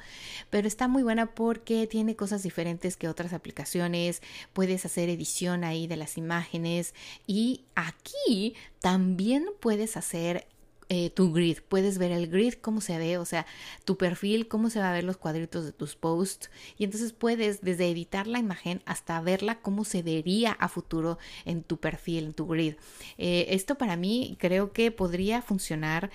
pero 0.51 0.67
está 0.67 0.87
muy 0.87 1.01
buena 1.01 1.33
porque 1.33 1.87
tiene 1.87 2.15
cosas 2.15 2.43
diferentes 2.43 2.95
que 2.95 3.07
otras 3.07 3.33
aplicaciones, 3.33 4.21
puedes 4.53 4.85
hacer 4.85 5.09
edición 5.09 5.63
ahí 5.63 5.87
de 5.87 5.97
las 5.97 6.15
imágenes 6.15 6.93
y 7.25 7.63
aquí 7.73 8.53
también 8.81 9.47
puedes 9.59 9.97
hacer 9.97 10.45
eh, 10.89 11.11
tu 11.11 11.31
grid. 11.31 11.59
Puedes 11.67 11.99
ver 11.99 12.11
el 12.11 12.27
grid, 12.27 12.55
cómo 12.55 12.81
se 12.81 12.97
ve, 12.97 13.17
o 13.17 13.25
sea, 13.25 13.45
tu 13.85 13.97
perfil, 13.97 14.47
cómo 14.47 14.69
se 14.69 14.79
va 14.79 14.89
a 14.89 14.93
ver 14.93 15.03
los 15.03 15.17
cuadritos 15.17 15.63
de 15.63 15.71
tus 15.71 15.95
posts. 15.95 16.49
Y 16.77 16.83
entonces 16.83 17.13
puedes 17.13 17.61
desde 17.61 17.89
editar 17.89 18.25
la 18.27 18.39
imagen 18.39 18.81
hasta 18.85 19.21
verla 19.21 19.61
cómo 19.61 19.85
se 19.85 20.01
vería 20.01 20.51
a 20.53 20.67
futuro 20.67 21.19
en 21.45 21.63
tu 21.63 21.77
perfil, 21.77 22.25
en 22.25 22.33
tu 22.33 22.47
grid. 22.47 22.75
Eh, 23.17 23.47
esto 23.49 23.75
para 23.75 23.95
mí 23.95 24.35
creo 24.39 24.73
que 24.73 24.91
podría 24.91 25.41
funcionar 25.41 26.09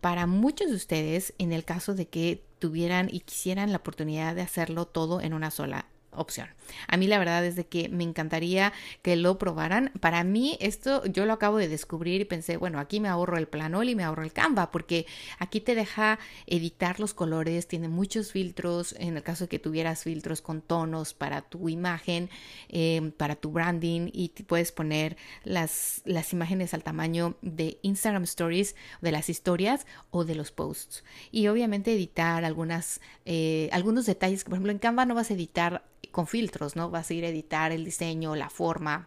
para 0.00 0.26
muchos 0.26 0.70
de 0.70 0.76
ustedes 0.76 1.32
en 1.38 1.52
el 1.52 1.64
caso 1.64 1.94
de 1.94 2.08
que 2.08 2.42
tuvieran 2.58 3.08
y 3.12 3.20
quisieran 3.20 3.70
la 3.70 3.78
oportunidad 3.78 4.34
de 4.34 4.42
hacerlo 4.42 4.86
todo 4.86 5.20
en 5.20 5.34
una 5.34 5.50
sola 5.50 5.86
opción. 6.16 6.48
A 6.88 6.96
mí 6.96 7.06
la 7.06 7.18
verdad 7.18 7.44
es 7.44 7.56
de 7.56 7.66
que 7.66 7.88
me 7.88 8.04
encantaría 8.04 8.72
que 9.02 9.16
lo 9.16 9.38
probaran. 9.38 9.92
Para 10.00 10.24
mí 10.24 10.56
esto 10.60 11.04
yo 11.06 11.26
lo 11.26 11.32
acabo 11.32 11.58
de 11.58 11.68
descubrir 11.68 12.20
y 12.20 12.24
pensé, 12.24 12.56
bueno, 12.56 12.78
aquí 12.78 13.00
me 13.00 13.08
ahorro 13.08 13.38
el 13.38 13.48
planol 13.48 13.88
y 13.88 13.94
me 13.94 14.04
ahorro 14.04 14.22
el 14.22 14.32
Canva 14.32 14.70
porque 14.70 15.06
aquí 15.38 15.60
te 15.60 15.74
deja 15.74 16.18
editar 16.46 17.00
los 17.00 17.14
colores, 17.14 17.68
tiene 17.68 17.88
muchos 17.88 18.32
filtros, 18.32 18.94
en 18.98 19.16
el 19.16 19.22
caso 19.22 19.44
de 19.44 19.48
que 19.48 19.58
tuvieras 19.58 20.02
filtros 20.02 20.42
con 20.42 20.62
tonos 20.62 21.14
para 21.14 21.42
tu 21.42 21.68
imagen, 21.68 22.30
em, 22.68 23.12
para 23.12 23.36
tu 23.36 23.50
branding 23.50 24.10
y 24.12 24.28
puedes 24.46 24.72
poner 24.72 25.16
las, 25.44 26.02
las 26.04 26.32
imágenes 26.32 26.74
al 26.74 26.82
tamaño 26.82 27.36
de 27.42 27.78
Instagram 27.82 28.24
Stories, 28.24 28.74
de 29.00 29.12
las 29.12 29.28
historias 29.28 29.86
o 30.10 30.24
de 30.24 30.34
los 30.34 30.52
posts. 30.52 31.04
Y 31.30 31.48
obviamente 31.48 31.92
editar 31.92 32.44
algunas, 32.44 33.00
eh, 33.24 33.68
algunos 33.72 34.06
detalles, 34.06 34.44
por 34.44 34.54
ejemplo 34.54 34.72
en 34.72 34.78
Canva 34.78 35.06
no 35.06 35.14
vas 35.14 35.30
a 35.30 35.34
editar 35.34 35.84
con 36.16 36.26
filtros, 36.26 36.76
¿no? 36.76 36.88
Vas 36.88 37.10
a 37.10 37.14
ir 37.14 37.26
a 37.26 37.28
editar 37.28 37.72
el 37.72 37.84
diseño, 37.84 38.36
la 38.36 38.48
forma, 38.48 39.06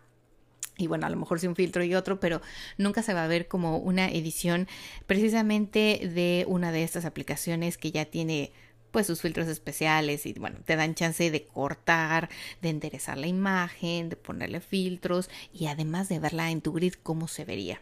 y 0.78 0.86
bueno, 0.86 1.08
a 1.08 1.10
lo 1.10 1.18
mejor 1.18 1.40
sí 1.40 1.48
un 1.48 1.56
filtro 1.56 1.84
y 1.84 1.96
otro, 1.96 2.20
pero 2.20 2.40
nunca 2.78 3.02
se 3.02 3.16
va 3.16 3.24
a 3.24 3.28
ver 3.28 3.48
como 3.48 3.80
una 3.80 4.12
edición 4.12 4.68
precisamente 5.08 6.08
de 6.14 6.46
una 6.48 6.72
de 6.72 6.84
estas 6.84 7.06
aplicaciones 7.06 7.80
que 7.80 7.92
ya 7.92 8.06
tiene 8.06 8.52
pues 8.92 9.08
sus 9.08 9.22
filtros 9.22 9.48
especiales 9.48 10.28
y 10.28 10.34
bueno, 10.34 10.60
te 10.64 10.76
dan 10.76 10.94
chance 10.94 11.32
de 11.32 11.46
cortar, 11.46 12.30
de 12.62 12.70
enderezar 12.70 13.18
la 13.18 13.26
imagen, 13.26 14.10
de 14.10 14.16
ponerle 14.16 14.62
filtros 14.62 15.32
y 15.52 15.66
además 15.66 16.10
de 16.10 16.20
verla 16.20 16.52
en 16.52 16.62
tu 16.62 16.74
grid 16.74 16.94
cómo 17.02 17.28
se 17.28 17.44
vería. 17.44 17.82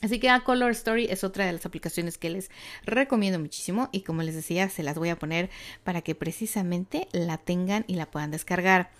Así 0.00 0.18
que 0.18 0.30
a 0.30 0.44
Color 0.44 0.70
Story 0.70 1.06
es 1.10 1.24
otra 1.24 1.44
de 1.44 1.52
las 1.52 1.66
aplicaciones 1.66 2.16
que 2.16 2.30
les 2.30 2.50
recomiendo 2.86 3.38
muchísimo 3.38 3.90
y 3.92 4.00
como 4.00 4.22
les 4.22 4.34
decía, 4.34 4.70
se 4.70 4.82
las 4.82 4.96
voy 4.96 5.10
a 5.10 5.18
poner 5.18 5.50
para 5.84 6.00
que 6.00 6.14
precisamente 6.14 7.06
la 7.12 7.36
tengan 7.36 7.84
y 7.86 7.96
la 7.96 8.10
puedan 8.10 8.30
descargar. 8.30 8.90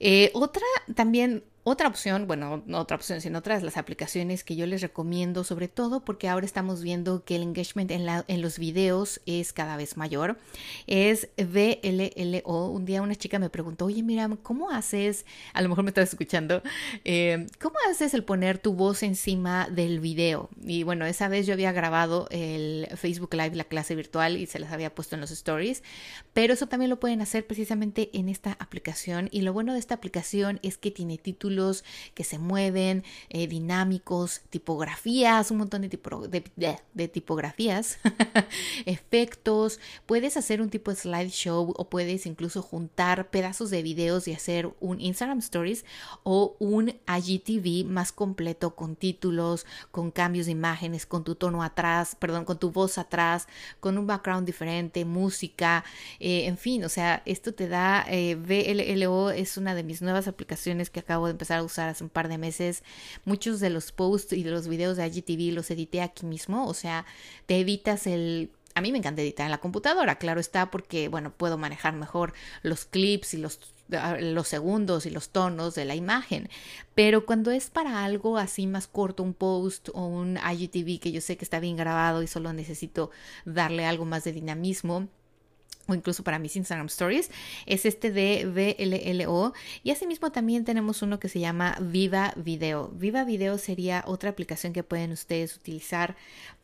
Eh, 0.00 0.30
otra 0.34 0.62
también 0.94 1.44
Otra 1.64 1.88
opción, 1.88 2.26
bueno, 2.26 2.62
no 2.66 2.78
otra 2.78 2.96
opción, 2.96 3.20
sino 3.20 3.40
otras 3.40 3.62
las 3.62 3.76
aplicaciones 3.76 4.42
que 4.42 4.56
yo 4.56 4.64
les 4.64 4.80
recomiendo, 4.80 5.44
sobre 5.44 5.68
todo 5.68 6.02
porque 6.02 6.28
ahora 6.28 6.46
estamos 6.46 6.82
viendo 6.82 7.24
que 7.24 7.36
el 7.36 7.42
engagement 7.42 7.90
en, 7.90 8.06
la, 8.06 8.24
los 8.26 8.58
videos 8.58 9.20
es 9.26 9.52
cada 9.52 9.76
vez 9.76 9.96
mayor, 9.96 10.38
es 10.86 11.28
VLLO. 11.36 12.68
Un 12.70 12.86
día 12.86 13.02
una 13.02 13.16
chica 13.16 13.38
me 13.38 13.50
preguntó, 13.50 13.84
oye, 13.86 14.02
mira, 14.02 14.30
¿cómo 14.42 14.70
haces? 14.70 15.26
A 15.52 15.60
lo 15.60 15.68
mejor 15.68 15.84
me 15.84 15.90
estás 15.90 16.08
escuchando, 16.08 16.62
eh, 17.04 17.46
¿cómo 17.60 17.76
haces 17.90 18.14
el 18.14 18.24
poner 18.24 18.58
tu 18.58 18.72
voz 18.72 19.02
encima 19.02 19.68
del 19.68 20.00
video? 20.00 20.48
Y 20.64 20.84
bueno, 20.84 21.04
esa 21.04 21.28
vez 21.28 21.46
yo 21.46 21.52
había 21.52 21.72
grabado 21.72 22.28
el 22.30 22.88
Facebook 22.96 23.34
Live, 23.34 23.56
la 23.56 23.64
clase 23.64 23.94
virtual, 23.94 24.38
y 24.38 24.46
se 24.46 24.58
las 24.58 24.72
había 24.72 24.94
puesto 24.94 25.16
en 25.16 25.20
los 25.20 25.30
stories, 25.32 25.82
pero 26.32 26.54
eso 26.54 26.66
también 26.66 26.88
lo 26.88 26.98
pueden 26.98 27.20
hacer 27.20 27.46
precisamente 27.46 28.08
en 28.14 28.30
esta 28.30 28.56
aplicación. 28.58 29.28
Y 29.32 29.42
lo 29.42 29.52
bueno 29.52 29.74
de 29.74 29.80
esta 29.80 29.96
aplicación 29.96 30.60
es 30.62 30.78
que 30.78 30.90
tiene 30.90 31.18
que 32.14 32.24
se 32.24 32.38
mueven, 32.38 33.04
eh, 33.28 33.46
dinámicos, 33.46 34.42
tipografías, 34.50 35.50
un 35.50 35.58
montón 35.58 35.82
de, 35.82 36.78
de, 36.94 37.08
tipografías, 37.08 37.98
efectos. 38.86 39.80
Puedes 40.06 40.36
hacer 40.36 40.60
un 40.60 40.70
tipo 40.70 40.90
de 40.90 40.96
slideshow 40.96 41.74
o 41.76 41.88
puedes 41.88 42.26
incluso 42.26 42.62
juntar 42.62 43.30
pedazos 43.30 43.70
de 43.70 43.82
videos 43.82 44.28
y 44.28 44.32
hacer 44.32 44.70
un 44.80 45.00
Instagram 45.00 45.38
Stories 45.38 45.84
o 46.22 46.56
un 46.58 46.94
IGTV 47.06 47.86
más 47.86 48.12
completo 48.12 48.74
con 48.74 48.96
títulos, 48.96 49.66
con 49.90 50.10
cambios 50.10 50.46
de 50.46 50.52
imágenes, 50.52 51.06
con 51.06 51.24
tu 51.24 51.34
tono 51.34 51.62
atrás, 51.62 52.16
perdón, 52.18 52.44
con 52.44 52.58
tu 52.58 52.70
voz 52.70 52.98
atrás, 52.98 53.48
con 53.80 53.98
un 53.98 54.06
background 54.06 54.46
diferente, 54.46 55.04
música, 55.04 55.84
eh, 56.20 56.46
en 56.46 56.56
fin, 56.56 56.84
o 56.84 56.88
sea, 56.88 57.22
esto 57.26 57.52
te 57.54 57.68
da, 57.68 58.04
eh, 58.08 58.36
es 59.36 59.56
una 59.56 59.74
de 59.74 59.82
mis 59.82 60.02
nuevas 60.02 60.28
aplicaciones 60.28 60.90
que 60.90 61.00
acabo 61.00 61.26
de 61.26 61.32
empezar 61.38 61.60
a 61.60 61.62
usar 61.62 61.88
hace 61.88 62.04
un 62.04 62.10
par 62.10 62.28
de 62.28 62.36
meses. 62.36 62.82
Muchos 63.24 63.60
de 63.60 63.70
los 63.70 63.92
posts 63.92 64.32
y 64.32 64.42
de 64.42 64.50
los 64.50 64.66
videos 64.66 64.96
de 64.96 65.06
IGTV 65.06 65.54
los 65.54 65.70
edité 65.70 66.02
aquí 66.02 66.26
mismo, 66.26 66.66
o 66.66 66.74
sea, 66.74 67.06
te 67.46 67.60
evitas 67.60 68.06
el 68.06 68.50
a 68.78 68.80
mí 68.80 68.92
me 68.92 68.98
encanta 68.98 69.22
editar 69.22 69.44
en 69.44 69.50
la 69.50 69.58
computadora, 69.58 70.18
claro 70.18 70.40
está, 70.40 70.70
porque, 70.70 71.08
bueno, 71.08 71.32
puedo 71.32 71.58
manejar 71.58 71.94
mejor 71.94 72.32
los 72.62 72.84
clips 72.84 73.34
y 73.34 73.38
los, 73.38 73.58
ah, 73.92 74.16
los 74.20 74.46
segundos 74.46 75.04
y 75.04 75.10
los 75.10 75.30
tonos 75.30 75.74
de 75.74 75.84
la 75.84 75.96
imagen. 75.96 76.48
Pero 76.94 77.26
cuando 77.26 77.50
es 77.50 77.70
para 77.70 78.04
algo 78.04 78.38
así 78.38 78.68
más 78.68 78.86
corto, 78.86 79.24
un 79.24 79.34
post 79.34 79.88
o 79.94 80.06
un 80.06 80.38
IGTV 80.38 81.00
que 81.00 81.10
yo 81.10 81.20
sé 81.20 81.36
que 81.36 81.44
está 81.44 81.58
bien 81.58 81.76
grabado 81.76 82.22
y 82.22 82.28
solo 82.28 82.52
necesito 82.52 83.10
darle 83.44 83.84
algo 83.84 84.04
más 84.04 84.22
de 84.22 84.32
dinamismo, 84.32 85.08
o 85.88 85.94
incluso 85.94 86.22
para 86.22 86.38
mis 86.38 86.54
Instagram 86.54 86.86
Stories, 86.86 87.30
es 87.66 87.86
este 87.86 88.12
de 88.12 88.44
VLLO. 88.46 89.54
Y 89.82 89.90
asimismo 89.90 90.30
también 90.30 90.64
tenemos 90.64 91.02
uno 91.02 91.18
que 91.18 91.28
se 91.28 91.40
llama 91.40 91.76
Viva 91.80 92.34
Video. 92.36 92.88
Viva 92.94 93.24
Video 93.24 93.58
sería 93.58 94.04
otra 94.06 94.30
aplicación 94.30 94.72
que 94.72 94.84
pueden 94.84 95.12
ustedes 95.12 95.56
utilizar 95.56 96.16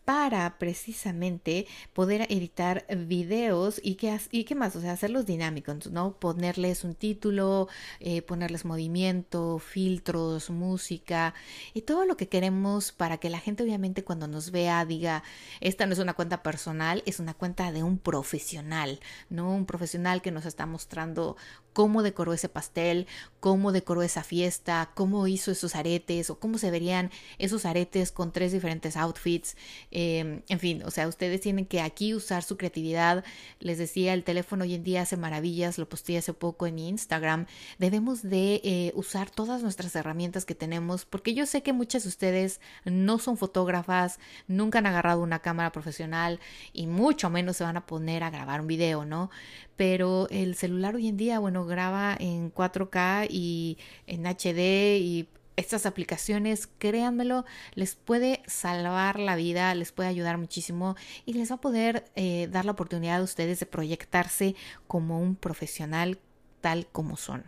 para 0.05 0.59
precisamente 0.59 1.67
poder 1.93 2.27
editar 2.31 2.85
videos 3.07 3.81
y 3.83 3.95
qué, 3.95 4.19
y 4.31 4.45
qué 4.45 4.55
más, 4.55 4.77
o 4.77 4.81
sea, 4.81 4.93
hacerlos 4.93 5.27
dinámicos, 5.27 5.91
¿no? 5.91 6.13
Ponerles 6.19 6.85
un 6.85 6.95
título, 6.95 7.69
eh, 8.01 8.23
ponerles 8.23 8.65
movimiento, 8.65 9.59
filtros, 9.59 10.51
música 10.51 11.35
y 11.73 11.83
todo 11.83 12.05
lo 12.05 12.17
que 12.17 12.29
queremos 12.29 12.93
para 12.93 13.19
que 13.19 13.31
la 13.31 13.41
gente 13.41 13.63
obviamente 13.63 14.05
cuando 14.05 14.29
nos 14.29 14.51
vea 14.51 14.85
diga, 14.85 15.23
esta 15.61 15.87
no 15.87 15.95
es 15.95 15.99
una 15.99 16.15
cuenta 16.15 16.43
personal, 16.43 17.03
es 17.07 17.19
una 17.19 17.35
cuenta 17.35 17.73
de 17.73 17.83
un 17.83 17.99
profesional, 17.99 19.01
¿no? 19.31 19.55
Un 19.55 19.67
profesional 19.67 20.23
que 20.23 20.31
nos 20.31 20.45
está 20.47 20.67
mostrando 20.67 21.37
cómo 21.75 22.03
decoró 22.03 22.33
ese 22.33 22.49
pastel, 22.49 23.07
cómo 23.41 23.73
decoró 23.73 24.03
esa 24.03 24.25
fiesta, 24.25 24.91
cómo 24.95 25.27
hizo 25.27 25.51
esos 25.51 25.75
aretes 25.75 26.31
o 26.31 26.39
cómo 26.39 26.57
se 26.57 26.71
verían 26.71 27.11
esos 27.39 27.67
aretes 27.67 28.11
con 28.11 28.33
tres 28.33 28.53
diferentes 28.53 28.97
outfits. 28.97 29.57
Em, 29.91 30.41
en 30.49 30.59
fin, 30.61 30.83
o 30.85 30.91
sea, 30.91 31.07
ustedes 31.09 31.43
tienen 31.43 31.67
que 31.67 31.83
aquí 31.83 32.15
usar 32.15 32.43
su 32.43 32.57
creatividad. 32.57 33.25
Les 33.59 33.77
decía, 33.77 34.15
el 34.15 34.25
teléfono 34.25 34.65
hoy 34.65 34.75
en 34.75 34.85
día 34.85 35.03
hace 35.03 35.19
maravillas, 35.19 35.77
lo 35.77 35.89
posteé 35.89 36.19
hace 36.19 36.33
poco 36.33 36.67
en 36.67 36.77
mi 36.77 36.89
Instagram. 36.89 37.47
Debemos 37.79 38.23
de 38.23 38.61
eh, 38.65 38.93
usar 38.95 39.29
todas 39.29 39.63
nuestras 39.63 39.95
herramientas 39.97 40.45
que 40.45 40.55
tenemos 40.55 41.05
porque 41.05 41.35
yo 41.35 41.45
sé 41.45 41.63
que 41.63 41.73
muchas 41.73 42.05
de 42.05 42.09
ustedes 42.09 42.61
no 42.85 43.19
son 43.19 43.37
fotógrafas, 43.37 44.21
nunca 44.47 44.79
han 44.79 44.87
agarrado 44.87 45.23
una 45.23 45.41
cámara 45.41 45.73
profesional 45.73 46.39
y 46.73 46.87
mucho 46.87 47.31
menos 47.31 47.57
se 47.57 47.65
van 47.65 47.77
a 47.77 47.87
poner 47.87 48.23
a 48.23 48.31
grabar 48.31 48.61
un 48.61 48.69
video, 48.69 49.05
¿no? 49.05 49.31
Pero 49.77 50.29
el 50.31 50.55
celular 50.55 50.95
hoy 50.95 51.09
en 51.09 51.17
día, 51.17 51.39
bueno, 51.39 51.67
graba 51.67 52.17
en 52.19 52.53
4K 52.53 53.27
y 53.29 53.79
en 54.07 54.27
HD 54.27 54.99
y 55.01 55.29
estas 55.57 55.87
aplicaciones, 55.87 56.69
créanmelo, 56.79 57.45
les 57.75 57.95
puede 57.95 58.43
salvar 58.47 59.19
la 59.19 59.37
vida, 59.37 59.75
les 59.75 59.93
puede 59.93 60.09
ayudar 60.09 60.39
muchísimo 60.39 60.97
y 61.27 61.35
les 61.35 61.51
va 61.51 61.57
a 61.57 61.61
poder 61.61 62.05
eh, 62.17 62.49
dar 62.51 62.65
la 62.65 62.73
oportunidad 62.73 63.21
a 63.21 63.25
ustedes 63.25 63.61
de 63.61 63.67
proyectarse 63.67 64.57
como 64.87 65.21
un 65.21 65.37
profesional 65.37 66.19
tal 66.61 66.87
como 66.87 67.17
son. 67.17 67.45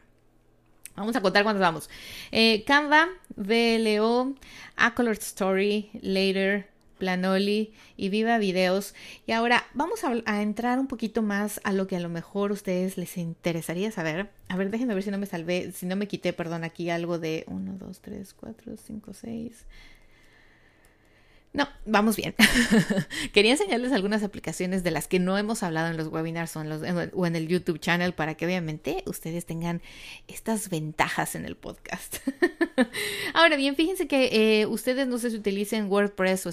Vamos 0.95 1.14
a 1.14 1.21
contar 1.21 1.42
cuántos 1.42 1.61
vamos. 1.61 1.90
Eh, 2.33 2.64
Canva, 2.64 3.09
VLO, 3.37 4.34
A 4.76 4.95
Colored 4.95 5.21
Story, 5.21 5.91
Later, 6.00 6.71
Planoli 6.99 7.73
y 7.97 8.09
Viva 8.09 8.39
Videos. 8.39 8.95
Y 9.26 9.32
ahora 9.32 9.65
vamos 9.75 10.00
a, 10.04 10.43
entrar 10.43 10.78
un 10.78 10.87
poquito 10.87 11.23
más 11.23 11.61
a 11.65 11.73
lo 11.73 11.87
que 11.87 11.97
a 11.97 12.00
lo 12.00 12.09
mejor 12.09 12.50
a 12.50 12.54
ustedes 12.54 12.97
les 12.99 13.17
interesaría 13.17 13.91
saber. 13.91 14.30
A 14.49 14.56
ver, 14.56 14.71
déjenme 14.71 14.95
ver 14.95 15.02
si 15.02 15.11
no 15.11 15.19
me 15.19 15.26
salvé, 15.26 15.73
si 15.73 15.87
no 15.87 15.97
me 15.97 16.09
quité, 16.09 16.32
perdón, 16.32 16.65
aquí 16.65 16.91
algo 16.91 17.19
de 17.19 17.45
1, 17.49 17.78
2, 17.78 18.00
3, 18.00 18.35
4, 18.35 18.76
5, 18.76 19.13
6. 19.13 19.67
No, 21.52 21.67
vamos 21.87 22.17
bien. 22.17 22.35
Quería 23.32 23.52
enseñarles 23.52 23.93
algunas 23.93 24.23
aplicaciones 24.23 24.82
de 24.82 24.91
las 24.91 25.09
que 25.09 25.19
no 25.19 25.39
hemos 25.39 25.63
hablado 25.63 25.89
en 25.89 25.97
los 25.97 26.09
webinars 26.09 26.54
o 26.56 26.61
en, 26.61 26.69
los, 26.69 26.82
o 27.15 27.26
en 27.26 27.35
el 27.35 27.49
YouTube 27.49 27.80
channel 27.80 28.13
para 28.13 28.35
que 28.35 28.45
obviamente 28.45 29.02
ustedes 29.06 29.47
tengan 29.47 29.80
estas 30.28 30.69
ventajas 30.69 31.35
en 31.35 31.47
el 31.47 31.56
podcast. 31.56 32.17
Ahora 33.35 33.56
bien, 33.56 33.75
fíjense 33.75 34.06
que 34.06 34.61
eh, 34.61 34.67
ustedes 34.67 35.09
no 35.09 35.17
sé 35.17 35.30
si 35.30 35.37
utilicen 35.37 35.91
WordPress 35.91 36.47
o, 36.47 36.50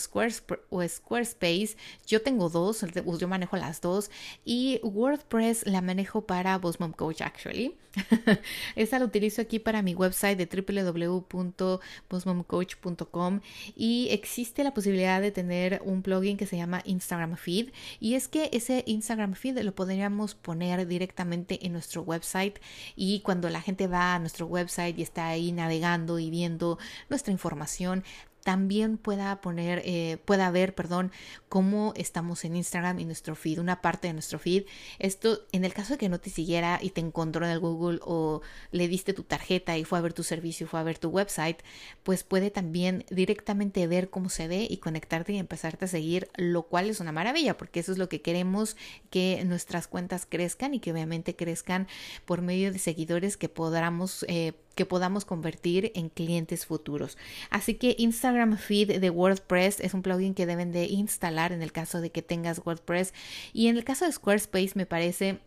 o 0.69 0.87
Squarespace. 0.87 1.75
Yo 2.07 2.21
tengo 2.21 2.49
dos, 2.49 2.85
yo 3.19 3.27
manejo 3.27 3.57
las 3.57 3.81
dos 3.81 4.09
y 4.45 4.79
WordPress 4.83 5.65
la 5.65 5.81
manejo 5.81 6.25
para 6.25 6.57
Boss 6.59 6.79
Mom 6.79 6.93
Coach 6.93 7.21
actually. 7.21 7.75
Esta 8.75 8.99
la 8.99 9.05
utilizo 9.05 9.41
aquí 9.41 9.59
para 9.59 9.81
mi 9.81 9.93
website 9.93 10.37
de 10.37 10.47
www.bossmomcoach.com 10.47 13.39
y 13.75 14.07
existe 14.11 14.63
la 14.63 14.73
posibilidad 14.73 14.92
de 14.93 15.31
tener 15.31 15.81
un 15.83 16.01
plugin 16.01 16.37
que 16.37 16.45
se 16.45 16.57
llama 16.57 16.81
Instagram 16.85 17.35
Feed. 17.35 17.71
Y 17.99 18.15
es 18.15 18.27
que 18.27 18.49
ese 18.53 18.83
Instagram 18.87 19.33
Feed 19.33 19.59
lo 19.59 19.75
podríamos 19.75 20.35
poner 20.35 20.87
directamente 20.87 21.65
en 21.65 21.73
nuestro 21.73 22.01
website. 22.01 22.59
Y 22.95 23.21
cuando 23.21 23.49
la 23.49 23.61
gente 23.61 23.87
va 23.87 24.15
a 24.15 24.19
nuestro 24.19 24.45
website 24.45 24.97
y 24.97 25.01
está 25.01 25.27
ahí 25.27 25.51
navegando 25.51 26.19
y 26.19 26.29
viendo 26.29 26.77
nuestra 27.09 27.31
información, 27.31 28.03
también 28.43 28.97
pueda 28.97 29.39
poner, 29.41 29.81
eh, 29.85 30.17
pueda 30.25 30.51
ver, 30.51 30.75
perdón, 30.75 31.11
cómo 31.49 31.93
estamos 31.95 32.43
en 32.45 32.55
Instagram 32.55 32.99
y 32.99 33.05
nuestro 33.05 33.35
feed, 33.35 33.59
una 33.59 33.81
parte 33.81 34.07
de 34.07 34.13
nuestro 34.13 34.37
feed. 34.37 34.65
Esto, 34.99 35.39
en 35.51 35.63
el 35.63 35.73
caso 35.73 35.93
de 35.93 35.97
que 35.97 36.09
no 36.09 36.19
te 36.19 36.29
siguiera 36.29 36.79
y 36.81 36.89
te 36.89 37.01
encontró 37.01 37.45
en 37.45 37.51
el 37.51 37.59
Google 37.59 37.99
o 38.03 38.41
le 38.71 38.87
diste 38.87 39.13
tu 39.13 39.23
tarjeta 39.23 39.77
y 39.77 39.85
fue 39.85 39.97
a 39.97 40.01
ver 40.01 40.13
tu 40.13 40.23
servicio, 40.23 40.67
fue 40.67 40.79
a 40.79 40.83
ver 40.83 40.99
tu 40.99 41.09
website, 41.09 41.59
pues 42.03 42.23
puede 42.23 42.51
también 42.51 43.05
directamente 43.09 43.87
ver 43.87 44.09
cómo 44.09 44.29
se 44.29 44.47
ve 44.47 44.67
y 44.69 44.77
conectarte 44.77 45.33
y 45.33 45.37
empezarte 45.37 45.85
a 45.85 45.87
seguir, 45.87 46.27
lo 46.35 46.63
cual 46.63 46.89
es 46.89 46.99
una 46.99 47.11
maravilla, 47.13 47.57
porque 47.57 47.79
eso 47.79 47.93
es 47.93 47.97
lo 47.97 48.09
que 48.09 48.21
queremos, 48.21 48.75
que 49.09 49.41
nuestras 49.45 49.87
cuentas 49.87 50.25
crezcan 50.27 50.73
y 50.73 50.79
que 50.79 50.91
obviamente 50.91 51.35
crezcan 51.35 51.87
por 52.25 52.41
medio 52.41 52.73
de 52.73 52.79
seguidores 52.79 53.37
que 53.37 53.47
podamos 53.47 54.25
eh, 54.27 54.53
que 54.75 54.85
podamos 54.85 55.25
convertir 55.25 55.91
en 55.95 56.09
clientes 56.09 56.65
futuros. 56.65 57.17
Así 57.49 57.75
que 57.75 57.95
Instagram 57.97 58.57
Feed 58.57 58.99
de 58.99 59.09
WordPress 59.09 59.79
es 59.79 59.93
un 59.93 60.01
plugin 60.01 60.33
que 60.33 60.45
deben 60.45 60.71
de 60.71 60.85
instalar 60.85 61.51
en 61.51 61.61
el 61.61 61.71
caso 61.71 62.01
de 62.01 62.11
que 62.11 62.21
tengas 62.21 62.61
WordPress 62.65 63.13
y 63.53 63.67
en 63.67 63.77
el 63.77 63.83
caso 63.83 64.05
de 64.05 64.11
Squarespace 64.11 64.71
me 64.75 64.85
parece 64.85 65.39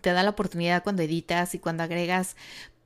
te 0.00 0.12
da 0.12 0.22
la 0.22 0.30
oportunidad 0.30 0.82
cuando 0.82 1.02
editas 1.02 1.54
y 1.54 1.58
cuando 1.58 1.82
agregas 1.82 2.36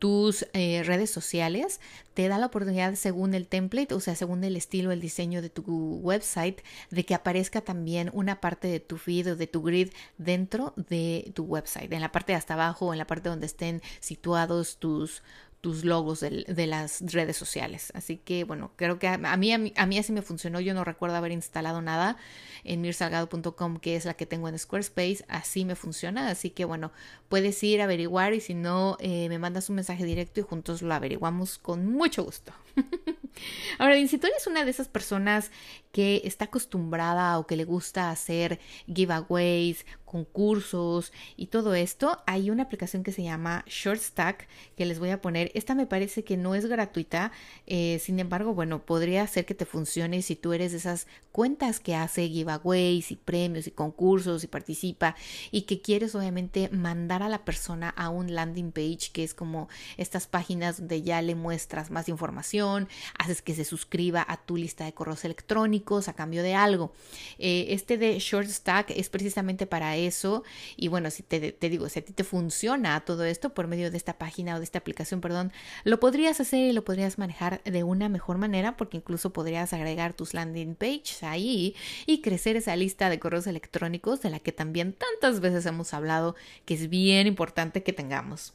tus 0.03 0.49
eh, 0.53 0.83
redes 0.85 1.11
sociales, 1.11 1.81
te 2.15 2.27
da 2.27 2.37
la 2.37 2.47
oportunidad 2.47 2.97
según 2.97 3.35
el 3.35 3.47
template, 3.47 3.95
o 3.95 4.01
sea, 4.01 4.17
según 4.17 4.43
el 4.43 4.57
estilo, 4.57 4.91
el 4.91 5.01
diseño 5.01 5.41
de 5.43 5.49
tu 5.49 6.01
website, 6.03 6.61
de 6.91 7.05
que 7.05 7.15
aparezca 7.15 7.61
también 7.61 8.11
una 8.13 8.41
parte 8.41 8.67
de 8.67 8.81
tu 8.81 8.97
feed 8.97 9.31
o 9.31 9.37
de 9.37 9.47
tu 9.47 9.63
grid 9.63 9.91
dentro 10.19 10.75
de 10.77 11.31
tu 11.37 11.45
website, 11.45 11.93
en 11.93 12.01
la 12.01 12.11
parte 12.11 12.33
de 12.33 12.39
hasta 12.39 12.55
abajo, 12.55 12.93
en 12.93 12.99
la 12.99 13.07
parte 13.07 13.29
donde 13.29 13.47
estén 13.47 13.81
situados 14.01 14.79
tus 14.79 15.23
tus 15.63 15.85
logos 15.85 16.21
de, 16.21 16.67
las 16.67 17.01
redes 17.13 17.37
sociales. 17.37 17.93
Así 17.95 18.17
que 18.17 18.43
bueno, 18.43 18.73
creo 18.75 18.99
que 18.99 19.07
a, 19.07 19.17
mí, 19.17 19.53
a, 19.53 19.59
mí, 19.59 19.73
a 19.77 19.87
mí 19.87 19.97
así 19.97 20.13
me 20.13 20.21
funcionó. 20.21 20.61
Yo 20.61 20.75
no 20.75 20.83
recuerdo 20.83 21.17
haber 21.17 21.31
instalado 21.31 21.81
nada 21.81 22.17
en 22.65 22.81
mirsalgado.com, 22.81 23.79
que 23.79 23.95
es 23.95 24.05
la 24.05 24.15
que 24.15 24.27
tengo 24.27 24.49
en 24.49 24.59
Squarespace. 24.59 25.25
Así 25.29 25.65
me 25.65 25.77
funciona. 25.77 26.29
Así 26.29 26.51
que 26.51 26.65
bueno, 26.65 26.91
puedes 27.29 27.63
ir 27.63 27.81
a 27.81 27.85
averiguar 27.85 28.35
y 28.35 28.41
si 28.41 28.55
no, 28.55 28.97
eh, 28.99 29.29
me 29.29 29.39
mandas 29.39 29.71
un 29.71 29.77
mensaje 29.77 30.05
directo 30.05 30.41
y 30.41 30.43
juntos 30.43 30.83
lo 30.83 30.93
averiguamos 30.93 31.59
con 31.59 31.87
mucho 31.87 32.25
gusto. 32.25 32.53
Ahora 33.79 33.95
bien, 33.95 34.09
si 34.09 34.19
tú 34.19 34.27
eres 34.27 34.49
una 34.49 34.65
de 34.65 34.71
esas 34.73 34.89
personas 34.89 35.53
que 35.93 36.23
está 36.25 36.47
acostumbrada 36.47 37.39
o 37.39 37.47
que 37.47 37.57
le 37.57 37.65
gusta 37.65 38.11
hacer 38.11 38.59
giveaways, 38.93 39.87
concursos 40.13 41.13
y 41.37 41.47
todo 41.47 41.75
esto, 41.75 42.23
hay 42.27 42.51
una 42.51 42.65
aplicación 42.65 43.03
que 43.03 43.13
se 43.13 43.23
llama 43.23 43.65
ShortStack 43.67 44.47
que 44.77 44.87
les 44.87 44.99
voy 44.99 45.09
a 45.09 45.23
poner. 45.23 45.51
Esta 45.55 45.75
me 45.75 45.87
parece 45.87 46.23
que 46.23 46.37
no 46.37 46.55
es 46.55 46.67
gratuita, 46.67 47.33
eh, 47.67 47.99
sin 47.99 48.21
embargo, 48.21 48.55
bueno, 48.55 48.85
podría 48.85 49.27
ser 49.27 49.47
que 49.47 49.55
te 49.55 49.65
funcione 49.65 50.21
si 50.21 50.37
tú 50.37 50.53
eres 50.53 50.73
de 50.73 50.79
esas 50.79 51.07
cuentas 51.33 51.81
que 51.81 51.97
hace 51.97 52.29
giveaways 52.29 53.11
y 53.11 53.17
premios 53.17 53.67
y 53.67 53.71
concursos 53.71 54.45
y 54.45 54.49
participa 54.49 55.17
y 55.51 55.63
que 55.63 55.81
quieres 55.81 56.15
obviamente 56.15 56.69
mandar 56.69 57.23
a 57.23 57.31
la 57.31 57.45
persona 57.45 57.89
a 57.89 58.11
un 58.11 58.35
landing 58.35 58.71
page 58.71 59.11
que 59.13 59.25
es 59.25 59.33
como 59.33 59.69
estas 59.97 60.27
páginas 60.27 60.79
donde 60.79 61.01
ya 61.01 61.23
le 61.23 61.35
muestras 61.35 61.91
más 61.91 62.09
información, 62.11 62.89
haces 63.19 63.41
que 63.41 63.55
se 63.55 63.65
suscriba 63.65 64.25
a 64.29 64.37
tu 64.37 64.57
lista 64.57 64.85
de 64.85 64.93
correos 64.93 65.25
electrónicos 65.25 66.09
a 66.09 66.13
cambio 66.13 66.43
de 66.43 66.55
algo. 66.55 66.93
Eh, 67.39 67.67
este 67.71 67.97
de 67.97 68.19
ShortStack 68.19 68.91
es 68.91 69.09
precisamente 69.09 69.67
para 69.67 69.97
eso. 70.07 70.45
Y 70.77 70.89
bueno, 70.89 71.11
si 71.11 71.23
te, 71.23 71.53
te, 71.53 71.69
digo, 71.69 71.89
si 71.89 71.99
a 71.99 72.05
ti 72.05 72.13
te 72.13 72.25
funciona 72.25 73.01
todo 73.05 73.25
esto 73.25 73.55
por 73.55 73.67
medio 73.67 73.91
de 73.91 73.97
esta 73.97 74.19
página 74.19 74.57
o 74.57 74.59
de 74.59 74.65
esta 74.65 74.79
aplicación, 74.79 75.21
perdón, 75.21 75.53
lo 75.85 76.01
podrías 76.01 76.41
hacer 76.41 76.71
y 76.71 76.73
lo 76.73 76.85
podrías 76.85 77.19
manejar 77.19 77.63
de 77.65 77.83
una 77.83 78.09
mejor 78.09 78.39
manera 78.39 78.77
porque 78.77 78.99
incluso 78.99 79.33
podrías 79.33 79.73
agregar 79.73 80.15
tus 80.15 80.35
landing 80.35 80.75
pages 80.75 81.23
ahí 81.23 81.75
y 82.07 82.21
crecer 82.23 82.57
esa 82.57 82.77
lista 82.77 83.11
de 83.11 83.19
correos 83.19 83.47
electrónicos 83.47 84.23
de 84.23 84.31
la 84.31 84.41
que 84.41 84.53
también 84.53 84.93
tantas 84.93 85.41
veces 85.41 85.67
hemos 85.67 85.95
hablado 85.95 86.37
que 86.65 86.75
es 86.75 86.89
bien 86.89 87.27
importante 87.27 87.83
que 87.83 87.93
tengamos. 87.93 88.55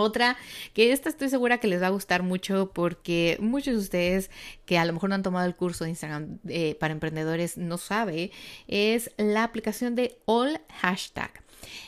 Otra, 0.00 0.36
que 0.74 0.92
esta 0.92 1.08
estoy 1.08 1.28
segura 1.28 1.58
que 1.58 1.68
les 1.68 1.82
va 1.82 1.88
a 1.88 1.90
gustar 1.90 2.22
mucho 2.22 2.70
porque 2.72 3.36
muchos 3.40 3.74
de 3.74 3.80
ustedes 3.80 4.30
que 4.64 4.78
a 4.78 4.84
lo 4.84 4.92
mejor 4.92 5.10
no 5.10 5.14
han 5.14 5.22
tomado 5.22 5.46
el 5.46 5.54
curso 5.54 5.84
de 5.84 5.90
Instagram 5.90 6.38
eh, 6.48 6.76
para 6.80 6.92
emprendedores 6.92 7.56
no 7.56 7.78
sabe, 7.78 8.30
es 8.68 9.10
la 9.16 9.44
aplicación 9.44 9.94
de 9.94 10.18
All 10.24 10.60
Hashtag. 10.80 11.42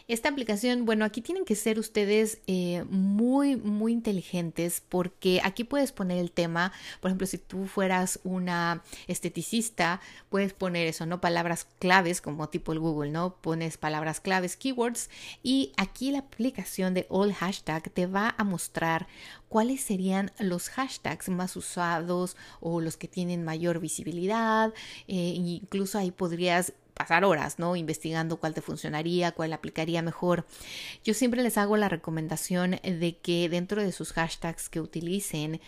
Esta 0.09 0.29
aplicación, 0.29 0.85
bueno, 0.85 1.05
aquí 1.05 1.21
tienen 1.21 1.45
que 1.45 1.55
ser 1.55 1.79
ustedes 1.79 2.41
eh, 2.47 2.85
muy, 2.91 3.57
muy 3.57 3.93
inteligentes 3.93 4.83
porque 4.89 5.41
aquí 5.45 5.65
puedes 5.65 5.93
poner 5.93 6.19
el 6.19 6.33
tema, 6.33 6.73
por 7.01 7.11
ejemplo, 7.11 7.27
si 7.27 7.39
tú 7.39 7.67
fueras 7.67 8.21
una 8.25 8.83
esteticista, 9.07 10.01
puedes 10.29 10.53
poner 10.53 10.87
eso, 10.87 11.07
¿no? 11.07 11.21
Palabras 11.21 11.67
claves 11.79 12.21
como 12.21 12.49
tipo 12.49 12.73
el 12.73 12.79
Google, 12.79 13.11
¿no? 13.11 13.37
Pones 13.37 13.77
palabras 13.77 14.21
claves, 14.21 14.57
keywords 14.57 15.11
y 15.43 15.73
aquí 15.77 16.11
la 16.11 16.21
aplicación 16.21 16.95
de 16.95 17.07
All 17.09 17.33
Hashtag 17.33 17.91
te 17.91 18.07
va 18.07 18.35
a 18.37 18.45
mostrar 18.45 19.07
cuáles 19.49 19.83
serían 19.83 20.33
los 20.39 20.71
hashtags 20.71 21.29
más 21.29 21.57
usados 21.57 22.37
o 22.61 22.81
los 22.81 22.97
que 22.97 23.09
tienen 23.09 23.45
mayor 23.45 23.81
visibilidad. 23.81 24.73
Eh, 25.09 25.35
incluso 25.37 25.99
ahí 25.99 26.11
podrías 26.11 26.73
pasar 26.95 27.25
horas, 27.25 27.59
¿no? 27.59 27.77
Investigando 27.77 28.39
cuál 28.39 28.55
te 28.55 28.63
funcionaría, 28.63 29.33
cuál 29.33 29.53
aplicaría 29.53 30.03
mejor. 30.03 30.47
Yo 31.05 31.15
siempre 31.15 31.43
les 31.43 31.59
hago 31.59 31.77
la 31.77 31.89
recomendación 31.89 32.79
de 32.83 33.19
que 33.23 33.49
dentro 33.49 33.83
de 33.83 33.93
sus 33.93 34.13
hashtags 34.13 34.69
que 34.69 34.81
utilicen, 34.81 35.61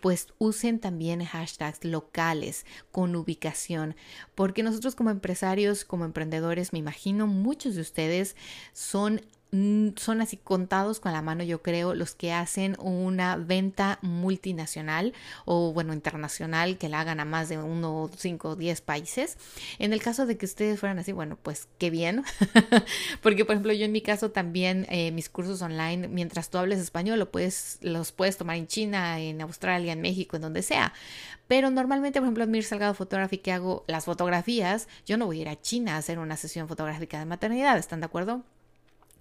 pues 0.00 0.28
usen 0.38 0.78
también 0.78 1.24
hashtags 1.24 1.84
locales 1.84 2.66
con 2.92 3.16
ubicación, 3.16 3.96
porque 4.34 4.62
nosotros 4.62 4.94
como 4.94 5.10
empresarios, 5.10 5.84
como 5.84 6.04
emprendedores, 6.04 6.72
me 6.72 6.78
imagino 6.78 7.26
muchos 7.26 7.74
de 7.74 7.80
ustedes 7.80 8.36
son 8.72 9.22
son 9.52 10.20
así 10.20 10.36
contados 10.36 11.00
con 11.00 11.12
la 11.12 11.22
mano, 11.22 11.42
yo 11.44 11.62
creo, 11.62 11.94
los 11.94 12.14
que 12.14 12.32
hacen 12.32 12.76
una 12.80 13.36
venta 13.36 13.98
multinacional 14.02 15.14
o, 15.44 15.72
bueno, 15.72 15.92
internacional 15.92 16.78
que 16.78 16.88
la 16.88 17.00
hagan 17.00 17.20
a 17.20 17.24
más 17.24 17.48
de 17.48 17.58
uno, 17.58 18.10
cinco, 18.16 18.56
diez 18.56 18.80
países. 18.80 19.38
En 19.78 19.92
el 19.92 20.02
caso 20.02 20.26
de 20.26 20.36
que 20.36 20.46
ustedes 20.46 20.80
fueran 20.80 20.98
así, 20.98 21.12
bueno, 21.12 21.38
pues 21.42 21.68
qué 21.78 21.90
bien, 21.90 22.24
porque, 23.22 23.44
por 23.44 23.54
ejemplo, 23.54 23.72
yo 23.72 23.84
en 23.84 23.92
mi 23.92 24.02
caso 24.02 24.30
también 24.30 24.86
eh, 24.90 25.12
mis 25.12 25.28
cursos 25.28 25.62
online, 25.62 26.08
mientras 26.08 26.50
tú 26.50 26.58
hables 26.58 26.80
español, 26.80 27.18
lo 27.18 27.30
puedes, 27.30 27.78
los 27.82 28.12
puedes 28.12 28.36
tomar 28.36 28.56
en 28.56 28.66
China, 28.66 29.20
en 29.20 29.40
Australia, 29.40 29.92
en 29.92 30.00
México, 30.00 30.36
en 30.36 30.42
donde 30.42 30.62
sea. 30.62 30.92
Pero 31.48 31.70
normalmente, 31.70 32.18
por 32.18 32.26
ejemplo, 32.26 32.44
en 32.44 32.50
mi 32.50 32.62
Salgado 32.62 32.94
Photography 32.94 33.38
que 33.38 33.52
hago 33.52 33.84
las 33.86 34.04
fotografías, 34.04 34.88
yo 35.06 35.16
no 35.16 35.26
voy 35.26 35.38
a 35.38 35.42
ir 35.42 35.48
a 35.48 35.60
China 35.60 35.94
a 35.94 35.98
hacer 35.98 36.18
una 36.18 36.36
sesión 36.36 36.68
fotográfica 36.68 37.18
de 37.18 37.26
maternidad, 37.26 37.78
¿están 37.78 38.00
de 38.00 38.06
acuerdo? 38.06 38.44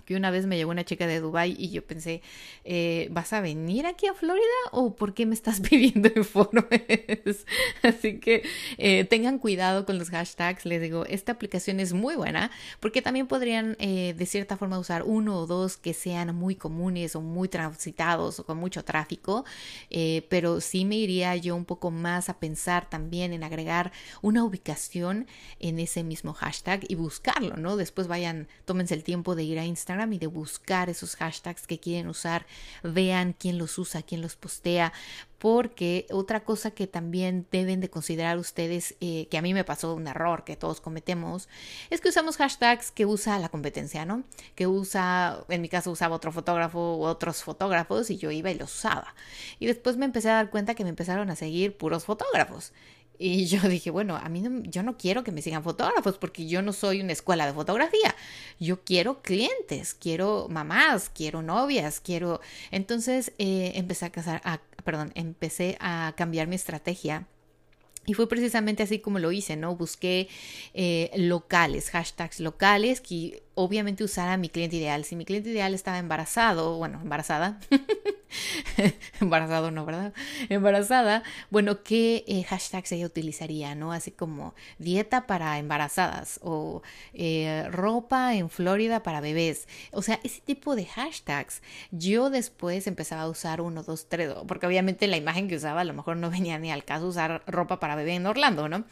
Que 0.05 0.15
una 0.15 0.31
vez 0.31 0.45
me 0.45 0.55
llegó 0.55 0.71
una 0.71 0.85
chica 0.85 1.07
de 1.07 1.19
Dubai 1.19 1.55
y 1.57 1.71
yo 1.71 1.83
pensé, 1.83 2.21
eh, 2.63 3.07
¿vas 3.11 3.33
a 3.33 3.41
venir 3.41 3.87
aquí 3.87 4.07
a 4.07 4.13
Florida 4.13 4.45
o 4.71 4.95
por 4.95 5.13
qué 5.13 5.25
me 5.25 5.33
estás 5.33 5.59
pidiendo 5.69 6.09
informes? 6.15 7.45
Así 7.81 8.19
que 8.19 8.43
eh, 8.77 9.05
tengan 9.05 9.39
cuidado 9.39 9.85
con 9.85 9.97
los 9.97 10.09
hashtags. 10.09 10.65
Les 10.65 10.81
digo, 10.81 11.05
esta 11.05 11.31
aplicación 11.31 11.79
es 11.79 11.93
muy 11.93 12.15
buena 12.15 12.51
porque 12.79 13.01
también 13.01 13.27
podrían 13.27 13.75
eh, 13.79 14.13
de 14.15 14.25
cierta 14.25 14.57
forma 14.57 14.79
usar 14.79 15.03
uno 15.03 15.39
o 15.39 15.47
dos 15.47 15.77
que 15.77 15.93
sean 15.93 16.35
muy 16.35 16.55
comunes 16.55 17.15
o 17.15 17.21
muy 17.21 17.49
transitados 17.49 18.39
o 18.39 18.45
con 18.45 18.57
mucho 18.57 18.83
tráfico, 18.83 19.43
pero 20.29 20.61
sí 20.61 20.85
me 20.85 20.95
iría 20.95 21.35
yo 21.35 21.55
un 21.55 21.65
poco 21.65 21.91
más 21.91 22.29
a 22.29 22.39
pensar 22.39 22.89
también 22.89 23.33
en 23.33 23.43
agregar 23.43 23.91
una 24.21 24.43
ubicación 24.43 25.27
en 25.59 25.79
ese 25.79 26.03
mismo 26.03 26.33
hashtag 26.33 26.81
y 26.87 26.95
buscarlo, 26.95 27.57
¿no? 27.57 27.77
Después 27.77 28.07
vayan, 28.07 28.47
tómense 28.65 28.93
el 28.93 29.03
tiempo 29.03 29.35
de 29.35 29.43
ir 29.43 29.59
a 29.59 29.65
Instagram 29.65 29.94
y 30.13 30.19
de 30.19 30.27
buscar 30.27 30.89
esos 30.89 31.15
hashtags 31.15 31.67
que 31.67 31.79
quieren 31.79 32.07
usar, 32.07 32.45
vean 32.83 33.33
quién 33.33 33.57
los 33.57 33.77
usa, 33.77 34.01
quién 34.01 34.21
los 34.21 34.35
postea, 34.35 34.93
porque 35.39 36.07
otra 36.11 36.43
cosa 36.43 36.71
que 36.71 36.87
también 36.87 37.45
deben 37.51 37.79
de 37.79 37.89
considerar 37.89 38.37
ustedes, 38.37 38.95
eh, 38.99 39.27
que 39.29 39.37
a 39.37 39.41
mí 39.41 39.53
me 39.53 39.63
pasó 39.63 39.93
un 39.93 40.07
error 40.07 40.43
que 40.43 40.55
todos 40.55 40.81
cometemos, 40.81 41.49
es 41.89 42.01
que 42.01 42.09
usamos 42.09 42.37
hashtags 42.37 42.91
que 42.91 43.05
usa 43.05 43.39
la 43.39 43.49
competencia, 43.49 44.05
¿no? 44.05 44.23
Que 44.55 44.67
usa, 44.67 45.43
en 45.49 45.61
mi 45.61 45.69
caso 45.69 45.91
usaba 45.91 46.15
otro 46.15 46.31
fotógrafo 46.31 46.97
u 46.97 47.03
otros 47.03 47.43
fotógrafos 47.43 48.09
y 48.09 48.17
yo 48.17 48.31
iba 48.31 48.51
y 48.51 48.55
los 48.55 48.73
usaba. 48.73 49.15
Y 49.59 49.67
después 49.67 49.97
me 49.97 50.05
empecé 50.05 50.29
a 50.29 50.35
dar 50.35 50.49
cuenta 50.49 50.75
que 50.75 50.83
me 50.83 50.89
empezaron 50.89 51.29
a 51.29 51.35
seguir 51.35 51.77
puros 51.77 52.05
fotógrafos. 52.05 52.73
Y 53.17 53.45
yo 53.45 53.61
dije, 53.69 53.91
bueno, 53.91 54.15
a 54.15 54.29
mí 54.29 54.41
no, 54.41 54.63
yo 54.63 54.83
no 54.83 54.97
quiero 54.97 55.23
que 55.23 55.31
me 55.31 55.41
sigan 55.41 55.63
fotógrafos 55.63 56.17
porque 56.17 56.47
yo 56.47 56.61
no 56.61 56.73
soy 56.73 57.01
una 57.01 57.13
escuela 57.13 57.45
de 57.45 57.53
fotografía. 57.53 58.15
Yo 58.59 58.83
quiero 58.83 59.21
clientes, 59.21 59.93
quiero 59.93 60.47
mamás, 60.49 61.09
quiero 61.09 61.41
novias, 61.41 61.99
quiero... 61.99 62.41
Entonces 62.71 63.33
eh, 63.37 63.73
empecé 63.75 64.05
a 64.05 64.11
casar, 64.11 64.41
a, 64.43 64.59
perdón, 64.83 65.11
empecé 65.15 65.77
a 65.79 66.13
cambiar 66.15 66.47
mi 66.47 66.55
estrategia. 66.55 67.27
Y 68.07 68.13
fue 68.13 68.29
precisamente 68.29 68.83
así 68.83 68.99
como 68.99 69.17
lo 69.17 69.31
hice, 69.31 69.55
¿no? 69.55 69.75
Busqué 69.75 70.27
eh, 70.73 71.09
locales, 71.15 71.89
hashtags 71.89 72.39
locales 72.39 73.01
que 73.01 73.41
obviamente 73.55 74.03
usara 74.03 74.37
mi 74.37 74.49
cliente 74.49 74.75
ideal. 74.75 75.05
Si 75.05 75.15
mi 75.15 75.25
cliente 75.25 75.49
ideal 75.49 75.73
estaba 75.73 75.97
embarazado, 75.97 76.77
bueno, 76.77 77.01
embarazada, 77.01 77.59
embarazado 79.21 79.71
no, 79.71 79.85
¿verdad? 79.85 80.13
Embarazada, 80.49 81.23
bueno, 81.49 81.83
¿qué 81.83 82.23
eh, 82.27 82.43
hashtags 82.43 82.91
ella 82.91 83.05
utilizaría, 83.05 83.75
no? 83.75 83.91
Así 83.91 84.11
como 84.11 84.55
dieta 84.77 85.27
para 85.27 85.57
embarazadas 85.59 86.39
o 86.43 86.81
eh, 87.13 87.67
ropa 87.71 88.35
en 88.35 88.49
Florida 88.49 89.03
para 89.03 89.21
bebés. 89.21 89.67
O 89.91 90.01
sea, 90.01 90.19
ese 90.23 90.41
tipo 90.41 90.75
de 90.75 90.85
hashtags. 90.85 91.61
Yo 91.91 92.29
después 92.29 92.87
empezaba 92.87 93.23
a 93.23 93.29
usar 93.29 93.61
uno, 93.61 93.83
dos, 93.83 94.07
tres, 94.09 94.33
porque 94.47 94.67
obviamente 94.67 95.07
la 95.07 95.17
imagen 95.17 95.47
que 95.47 95.55
usaba 95.55 95.81
a 95.81 95.85
lo 95.85 95.93
mejor 95.93 96.17
no 96.17 96.29
venía 96.29 96.57
ni 96.59 96.71
al 96.71 96.83
caso 96.83 97.07
usar 97.07 97.43
ropa 97.47 97.79
para 97.79 97.95
bebé 97.95 98.15
en 98.15 98.25
Orlando, 98.25 98.69
¿no? 98.69 98.85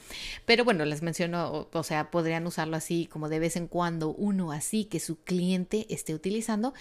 Pero 0.46 0.64
bueno, 0.64 0.86
les 0.86 1.02
menciono, 1.02 1.68
o 1.72 1.84
sea, 1.84 2.12
podrían 2.12 2.46
usarlo 2.48 2.78
así 2.78 3.08
como 3.08 3.30
de 3.30 3.40
vez 3.40 3.56
en 3.56 3.68
cuando 3.68 4.10
uno 4.10 4.52
así 4.52 4.86
que 4.86 5.00
su 5.00 5.24
cliente 5.24 5.86
esté 5.90 6.14
utilizando 6.14 6.74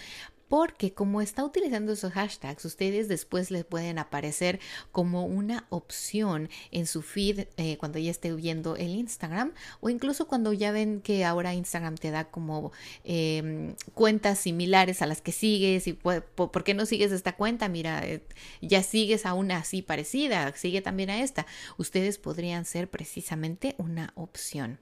porque 0.53 0.93
como 0.93 1.19
está 1.19 1.43
utilizando 1.43 1.93
esos 1.93 2.13
hashtags, 2.13 2.63
ustedes 2.63 3.07
después 3.07 3.49
les 3.49 3.65
pueden 3.65 3.97
aparecer 3.97 4.59
como 4.91 5.25
una 5.25 5.65
opción 5.71 6.47
en 6.69 6.85
su 6.85 7.01
feed 7.01 7.47
eh, 7.57 7.77
cuando 7.79 7.97
ya 7.97 8.11
esté 8.11 8.31
viendo 8.35 8.75
el 8.75 8.89
Instagram 8.89 9.53
o 9.79 9.89
incluso 9.89 10.27
cuando 10.27 10.53
ya 10.53 10.71
ven 10.71 11.01
que 11.01 11.25
ahora 11.25 11.55
Instagram 11.55 11.95
te 11.95 12.11
da 12.11 12.25
como 12.25 12.71
em, 13.03 13.73
cuentas 13.95 14.37
similares 14.37 15.01
a 15.01 15.07
las 15.07 15.21
que 15.21 15.31
sigues 15.31 15.87
y 15.87 15.93
por, 15.93 16.63
qué 16.63 16.75
no 16.75 16.85
sigues 16.85 17.11
esta 17.11 17.35
cuenta, 17.35 17.67
mira, 17.67 18.07
eh, 18.07 18.21
ya 18.61 18.83
sigues 18.83 19.25
a 19.25 19.33
una 19.33 19.57
así 19.57 19.81
parecida, 19.81 20.55
sigue 20.55 20.81
también 20.83 21.09
a 21.09 21.23
esta, 21.23 21.47
ustedes 21.79 22.19
podrían 22.19 22.65
ser 22.65 22.91
precisamente 22.91 23.73
una 23.79 24.13
opción. 24.13 24.77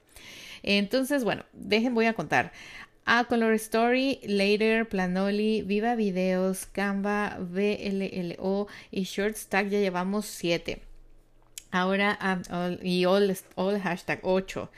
Entonces, 0.64 1.24
bueno, 1.24 1.46
dejen, 1.54 1.96
voy 1.96 2.08
a 2.08 2.14
contar. 2.14 2.52
A 3.06 3.26
Color 3.26 3.54
Story, 3.54 4.20
Later, 4.24 4.88
Planoli, 4.88 5.64
Viva 5.64 5.96
Videos, 5.96 6.66
Canva, 6.66 7.38
VLLO 7.40 8.68
y 8.92 9.04
Shortstack 9.04 9.70
ya 9.70 9.80
llevamos 9.80 10.26
7. 10.26 10.82
Ahora, 11.72 12.18
ah, 12.20 12.72
y 12.82 13.06
all, 13.06 13.36
all 13.56 13.80
hashtag 13.80 14.20
8. 14.24 14.70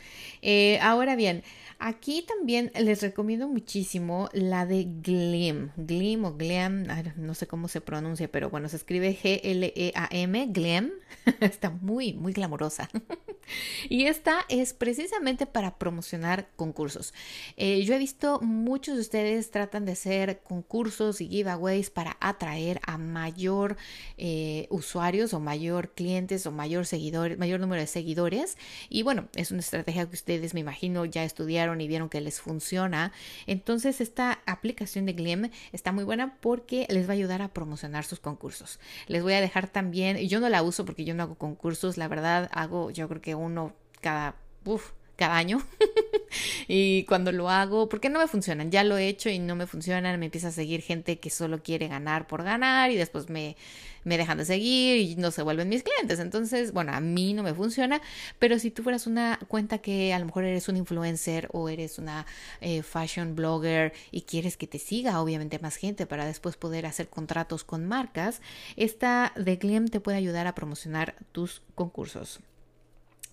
Eh, 0.42 0.80
ahora 0.82 1.16
bien, 1.16 1.44
Aquí 1.80 2.24
también 2.28 2.72
les 2.80 3.02
recomiendo 3.02 3.48
muchísimo 3.48 4.30
la 4.34 4.66
de 4.66 4.88
Gleam. 5.02 5.72
Gleam 5.78 6.26
o 6.26 6.34
Gleam, 6.34 6.88
no 7.18 7.34
sé 7.34 7.48
cómo 7.48 7.68
se 7.68 7.82
pronuncia, 7.82 8.32
pero 8.32 8.50
bueno, 8.50 8.70
se 8.70 8.78
escribe 8.78 9.18
G-L-E-A-M, 9.22 10.48
Gleam. 10.48 10.92
Está 11.40 11.70
muy, 11.70 12.14
muy 12.14 12.34
glamorosa. 12.34 12.90
y 13.90 14.06
esta 14.06 14.46
es 14.50 14.74
precisamente 14.74 15.46
para 15.46 15.78
promocionar 15.78 16.50
concursos. 16.56 17.14
Eh, 17.58 17.84
yo 17.84 17.94
he 17.94 17.98
visto 17.98 18.40
muchos 18.42 18.96
de 18.96 19.02
ustedes 19.02 19.52
tratan 19.52 19.86
de 19.86 19.94
hacer 19.94 20.42
concursos 20.44 21.22
y 21.22 21.28
giveaways 21.28 21.90
para 21.90 22.18
atraer 22.20 22.80
a 22.86 22.98
mayor 22.98 23.78
eh, 24.18 24.68
usuarios 24.70 25.34
o 25.34 25.40
mayor 25.40 25.94
clientes 25.94 26.46
o 26.46 26.52
mayor 26.52 26.86
seguidores, 26.86 27.38
mayor 27.38 27.60
número 27.60 27.82
de 27.82 27.88
seguidores. 27.88 28.58
Y 28.90 29.04
bueno, 29.04 29.28
es 29.36 29.52
una 29.52 29.60
estrategia 29.60 30.08
que 30.08 30.16
ustedes 30.16 30.54
me 30.54 30.60
imagino 30.60 31.06
ya 31.06 31.24
estudiaron 31.24 31.73
y 31.82 31.88
vieron 31.88 32.10
que 32.10 32.22
les 32.22 32.42
funciona. 32.42 33.12
Entonces 33.48 34.02
esta 34.02 34.40
aplicación 34.46 35.06
de 35.06 35.14
Gleam 35.14 35.50
está 35.72 35.92
muy 35.92 36.04
buena 36.04 36.38
porque 36.40 36.86
les 36.90 37.08
va 37.08 37.12
a 37.12 37.14
ayudar 37.14 37.42
a 37.42 37.54
promocionar 37.54 38.06
sus 38.06 38.20
concursos. 38.20 38.80
Les 39.08 39.24
voy 39.24 39.34
a 39.34 39.42
dejar 39.42 39.68
también, 39.68 40.18
yo 40.28 40.40
no 40.40 40.50
la 40.50 40.64
uso 40.64 40.86
porque 40.86 41.06
yo 41.06 41.14
no 41.14 41.24
hago 41.24 41.36
concursos, 41.36 41.98
la 41.98 42.08
verdad 42.08 42.50
hago 42.54 42.92
yo 42.92 43.08
creo 43.08 43.22
que 43.22 43.36
uno 43.36 43.74
cada... 44.02 44.36
cada 45.16 45.36
año. 45.38 45.62
y 46.68 47.04
cuando 47.06 47.32
lo 47.32 47.50
hago, 47.50 47.90
porque 47.90 48.10
no 48.10 48.20
me 48.20 48.28
funcionan, 48.28 48.72
ya 48.72 48.84
lo 48.84 48.98
he 48.98 49.08
hecho 49.08 49.30
y 49.30 49.40
no 49.40 49.56
me 49.56 49.68
funcionan, 49.68 50.20
me 50.20 50.26
empieza 50.26 50.50
a 50.50 50.52
seguir 50.52 50.82
gente 50.82 51.20
que 51.20 51.30
solo 51.30 51.62
quiere 51.62 51.88
ganar 51.88 52.28
por 52.28 52.44
ganar 52.44 52.92
y 52.92 52.96
después 52.96 53.30
me, 53.30 53.56
me 54.04 54.18
dejan 54.18 54.38
de 54.38 54.46
seguir 54.46 54.98
y 54.98 55.16
no 55.16 55.32
se 55.32 55.44
vuelven 55.44 55.70
mis 55.70 55.84
clientes. 55.84 56.20
Entonces, 56.20 56.72
bueno, 56.74 56.94
a 56.94 57.00
mí 57.00 57.34
no 57.34 57.44
me 57.44 57.54
funciona, 57.54 58.02
pero 58.40 58.60
si 58.60 58.72
tú 58.72 58.84
fueras 58.84 59.08
una 59.08 59.40
cuenta 59.48 59.80
que 59.80 60.14
a 60.14 60.20
lo 60.20 60.26
mejor 60.26 60.46
eres 60.46 60.68
un 60.68 60.78
influencer 60.78 61.50
o 61.52 61.70
eres 61.70 62.00
una 62.00 62.26
eh, 62.62 62.84
fashion 62.84 63.36
blogger 63.36 63.94
y 64.12 64.22
quieres 64.22 64.58
que 64.58 64.68
te 64.68 64.80
siga 64.80 65.22
obviamente 65.22 65.60
más 65.60 65.76
gente 65.76 66.06
para 66.06 66.26
después 66.26 66.58
poder 66.58 66.86
hacer 66.86 67.10
contratos 67.10 67.64
con 67.64 67.86
marcas, 67.86 68.42
esta 68.76 69.34
de 69.36 69.56
Gleam 69.56 69.88
te 69.88 70.00
puede 70.00 70.18
ayudar 70.18 70.48
a 70.48 70.56
promocionar 70.56 71.16
tus 71.32 71.62
concursos. 71.76 72.40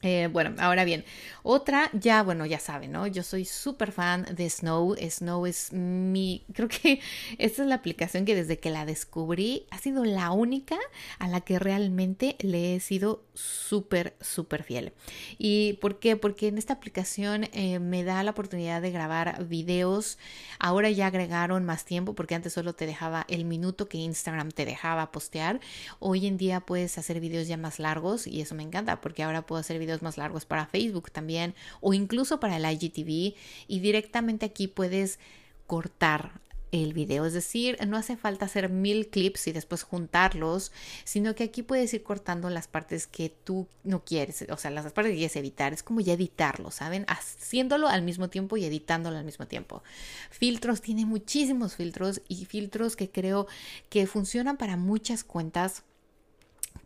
Eh, 0.02 0.28
bueno, 0.32 0.54
ahora 0.58 0.84
bien, 0.84 1.04
otra, 1.42 1.90
ya, 1.92 2.22
bueno, 2.22 2.46
ya 2.46 2.58
saben, 2.58 2.92
¿no? 2.92 3.06
Yo 3.06 3.22
soy 3.22 3.44
súper 3.44 3.92
fan 3.92 4.26
de 4.34 4.48
Snow. 4.48 4.96
Snow 4.96 5.44
es 5.46 5.72
mi, 5.72 6.44
creo 6.54 6.68
que 6.68 7.00
esta 7.38 7.62
es 7.62 7.68
la 7.68 7.74
aplicación 7.74 8.24
que 8.24 8.34
desde 8.34 8.58
que 8.58 8.70
la 8.70 8.86
descubrí 8.86 9.66
ha 9.70 9.78
sido 9.78 10.04
la 10.04 10.30
única 10.30 10.78
a 11.18 11.28
la 11.28 11.42
que 11.42 11.58
realmente 11.58 12.36
le 12.40 12.76
he 12.76 12.80
sido 12.80 13.24
súper, 13.34 14.16
súper 14.20 14.62
fiel. 14.62 14.92
¿Y 15.38 15.74
por 15.74 15.98
qué? 15.98 16.16
Porque 16.16 16.48
en 16.48 16.56
esta 16.56 16.74
aplicación 16.74 17.44
eh, 17.52 17.78
me 17.78 18.02
da 18.02 18.22
la 18.22 18.30
oportunidad 18.30 18.80
de 18.80 18.90
grabar 18.90 19.44
videos. 19.46 20.18
Ahora 20.58 20.90
ya 20.90 21.08
agregaron 21.08 21.64
más 21.64 21.84
tiempo 21.84 22.14
porque 22.14 22.34
antes 22.34 22.54
solo 22.54 22.74
te 22.74 22.86
dejaba 22.86 23.26
el 23.28 23.44
minuto 23.44 23.88
que 23.88 23.98
Instagram 23.98 24.50
te 24.50 24.64
dejaba 24.64 25.12
postear. 25.12 25.60
Hoy 25.98 26.26
en 26.26 26.38
día 26.38 26.60
puedes 26.60 26.96
hacer 26.96 27.20
videos 27.20 27.48
ya 27.48 27.56
más 27.56 27.78
largos 27.78 28.26
y 28.26 28.40
eso 28.40 28.54
me 28.54 28.62
encanta 28.62 29.00
porque 29.00 29.22
ahora 29.22 29.46
puedo 29.46 29.60
hacer 29.60 29.78
videos 29.78 29.89
más 30.02 30.16
largos 30.16 30.46
para 30.46 30.66
Facebook 30.66 31.10
también 31.10 31.54
o 31.80 31.94
incluso 31.94 32.40
para 32.40 32.56
el 32.56 32.64
IGTV 32.64 33.34
y 33.68 33.80
directamente 33.80 34.46
aquí 34.46 34.68
puedes 34.68 35.18
cortar 35.66 36.40
el 36.72 36.92
video, 36.92 37.26
es 37.26 37.32
decir, 37.32 37.76
no 37.86 37.96
hace 37.96 38.16
falta 38.16 38.44
hacer 38.44 38.68
mil 38.68 39.08
clips 39.08 39.48
y 39.48 39.52
después 39.52 39.82
juntarlos, 39.82 40.72
sino 41.04 41.34
que 41.34 41.44
aquí 41.44 41.62
puedes 41.62 41.92
ir 41.94 42.02
cortando 42.02 42.48
las 42.48 42.68
partes 42.68 43.06
que 43.06 43.28
tú 43.28 43.66
no 43.82 44.04
quieres, 44.04 44.44
o 44.48 44.56
sea, 44.56 44.70
las 44.70 44.92
partes 44.92 45.12
que 45.12 45.18
quieres 45.18 45.36
evitar, 45.36 45.72
es 45.72 45.82
como 45.82 46.00
ya 46.00 46.12
editarlo, 46.12 46.70
¿saben? 46.70 47.04
Haciéndolo 47.08 47.88
al 47.88 48.02
mismo 48.02 48.30
tiempo 48.30 48.56
y 48.56 48.64
editándolo 48.64 49.16
al 49.18 49.24
mismo 49.24 49.46
tiempo. 49.46 49.82
Filtros, 50.30 50.80
tiene 50.80 51.06
muchísimos 51.06 51.74
filtros 51.74 52.22
y 52.28 52.44
filtros 52.44 52.94
que 52.94 53.10
creo 53.10 53.46
que 53.88 54.06
funcionan 54.06 54.56
para 54.56 54.76
muchas 54.76 55.24
cuentas 55.24 55.82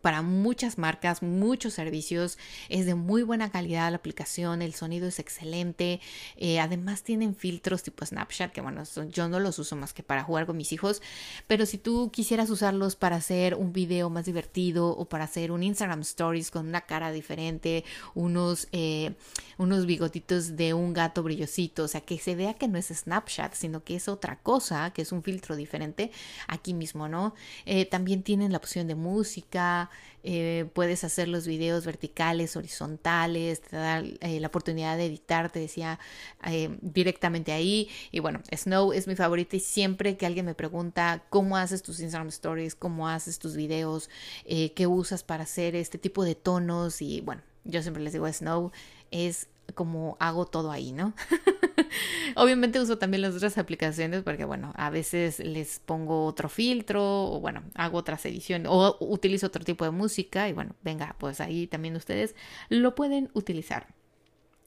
para 0.04 0.20
muchas 0.20 0.76
marcas, 0.76 1.22
muchos 1.22 1.72
servicios. 1.72 2.36
Es 2.68 2.84
de 2.84 2.94
muy 2.94 3.22
buena 3.22 3.50
calidad 3.50 3.90
la 3.90 3.96
aplicación, 3.96 4.60
el 4.60 4.74
sonido 4.74 5.08
es 5.08 5.18
excelente. 5.18 5.98
Eh, 6.36 6.60
además 6.60 7.02
tienen 7.02 7.34
filtros 7.34 7.82
tipo 7.82 8.04
Snapchat, 8.04 8.52
que 8.52 8.60
bueno, 8.60 8.82
yo 9.08 9.30
no 9.30 9.40
los 9.40 9.58
uso 9.58 9.76
más 9.76 9.94
que 9.94 10.02
para 10.02 10.22
jugar 10.22 10.44
con 10.44 10.58
mis 10.58 10.72
hijos, 10.72 11.00
pero 11.46 11.64
si 11.64 11.78
tú 11.78 12.10
quisieras 12.12 12.50
usarlos 12.50 12.96
para 12.96 13.16
hacer 13.16 13.54
un 13.54 13.72
video 13.72 14.10
más 14.10 14.26
divertido 14.26 14.90
o 14.90 15.06
para 15.06 15.24
hacer 15.24 15.50
un 15.50 15.62
Instagram 15.62 16.02
Stories 16.02 16.50
con 16.50 16.68
una 16.68 16.82
cara 16.82 17.10
diferente, 17.10 17.82
unos, 18.14 18.68
eh, 18.72 19.14
unos 19.56 19.86
bigotitos 19.86 20.54
de 20.54 20.74
un 20.74 20.92
gato 20.92 21.22
brillosito, 21.22 21.84
o 21.84 21.88
sea, 21.88 22.02
que 22.02 22.18
se 22.18 22.34
vea 22.34 22.52
que 22.52 22.68
no 22.68 22.76
es 22.76 22.88
Snapchat, 22.88 23.54
sino 23.54 23.82
que 23.82 23.96
es 23.96 24.08
otra 24.08 24.38
cosa, 24.40 24.92
que 24.92 25.00
es 25.00 25.12
un 25.12 25.22
filtro 25.22 25.56
diferente, 25.56 26.10
aquí 26.46 26.74
mismo, 26.74 27.08
¿no? 27.08 27.34
Eh, 27.64 27.86
también 27.86 28.22
tienen 28.22 28.52
la 28.52 28.58
opción 28.58 28.86
de 28.86 28.94
música, 28.94 29.73
eh, 30.22 30.66
puedes 30.72 31.04
hacer 31.04 31.28
los 31.28 31.46
videos 31.46 31.84
verticales, 31.84 32.56
horizontales, 32.56 33.60
te 33.60 33.76
da 33.76 34.00
eh, 34.00 34.40
la 34.40 34.46
oportunidad 34.46 34.96
de 34.96 35.06
editar, 35.06 35.50
te 35.50 35.60
decía 35.60 35.98
eh, 36.46 36.76
directamente 36.80 37.52
ahí. 37.52 37.90
Y 38.10 38.20
bueno, 38.20 38.40
Snow 38.50 38.92
es 38.92 39.06
mi 39.06 39.16
favorita 39.16 39.56
y 39.56 39.60
siempre 39.60 40.16
que 40.16 40.26
alguien 40.26 40.46
me 40.46 40.54
pregunta 40.54 41.22
cómo 41.28 41.56
haces 41.56 41.82
tus 41.82 42.00
Instagram 42.00 42.28
Stories, 42.28 42.74
cómo 42.74 43.08
haces 43.08 43.38
tus 43.38 43.54
videos, 43.54 44.08
qué 44.46 44.86
usas 44.86 45.22
para 45.22 45.42
hacer 45.42 45.76
este 45.76 45.98
tipo 45.98 46.24
de 46.24 46.34
tonos 46.34 47.02
y 47.02 47.20
bueno, 47.20 47.42
yo 47.64 47.82
siempre 47.82 48.02
les 48.02 48.12
digo 48.12 48.30
Snow 48.30 48.72
es 49.10 49.48
como 49.74 50.16
hago 50.20 50.46
todo 50.46 50.70
ahí, 50.70 50.92
¿no? 50.92 51.14
Obviamente 52.36 52.80
uso 52.80 52.98
también 52.98 53.22
las 53.22 53.34
otras 53.34 53.58
aplicaciones 53.58 54.22
porque, 54.22 54.44
bueno, 54.44 54.72
a 54.76 54.90
veces 54.90 55.38
les 55.40 55.80
pongo 55.80 56.26
otro 56.26 56.48
filtro 56.48 57.02
o, 57.02 57.40
bueno, 57.40 57.62
hago 57.74 57.98
otras 57.98 58.24
ediciones 58.26 58.68
o 58.70 58.96
utilizo 59.00 59.46
otro 59.46 59.64
tipo 59.64 59.84
de 59.84 59.90
música 59.90 60.48
y, 60.48 60.52
bueno, 60.52 60.74
venga, 60.82 61.16
pues 61.18 61.40
ahí 61.40 61.66
también 61.66 61.96
ustedes 61.96 62.34
lo 62.68 62.94
pueden 62.94 63.30
utilizar. 63.34 63.88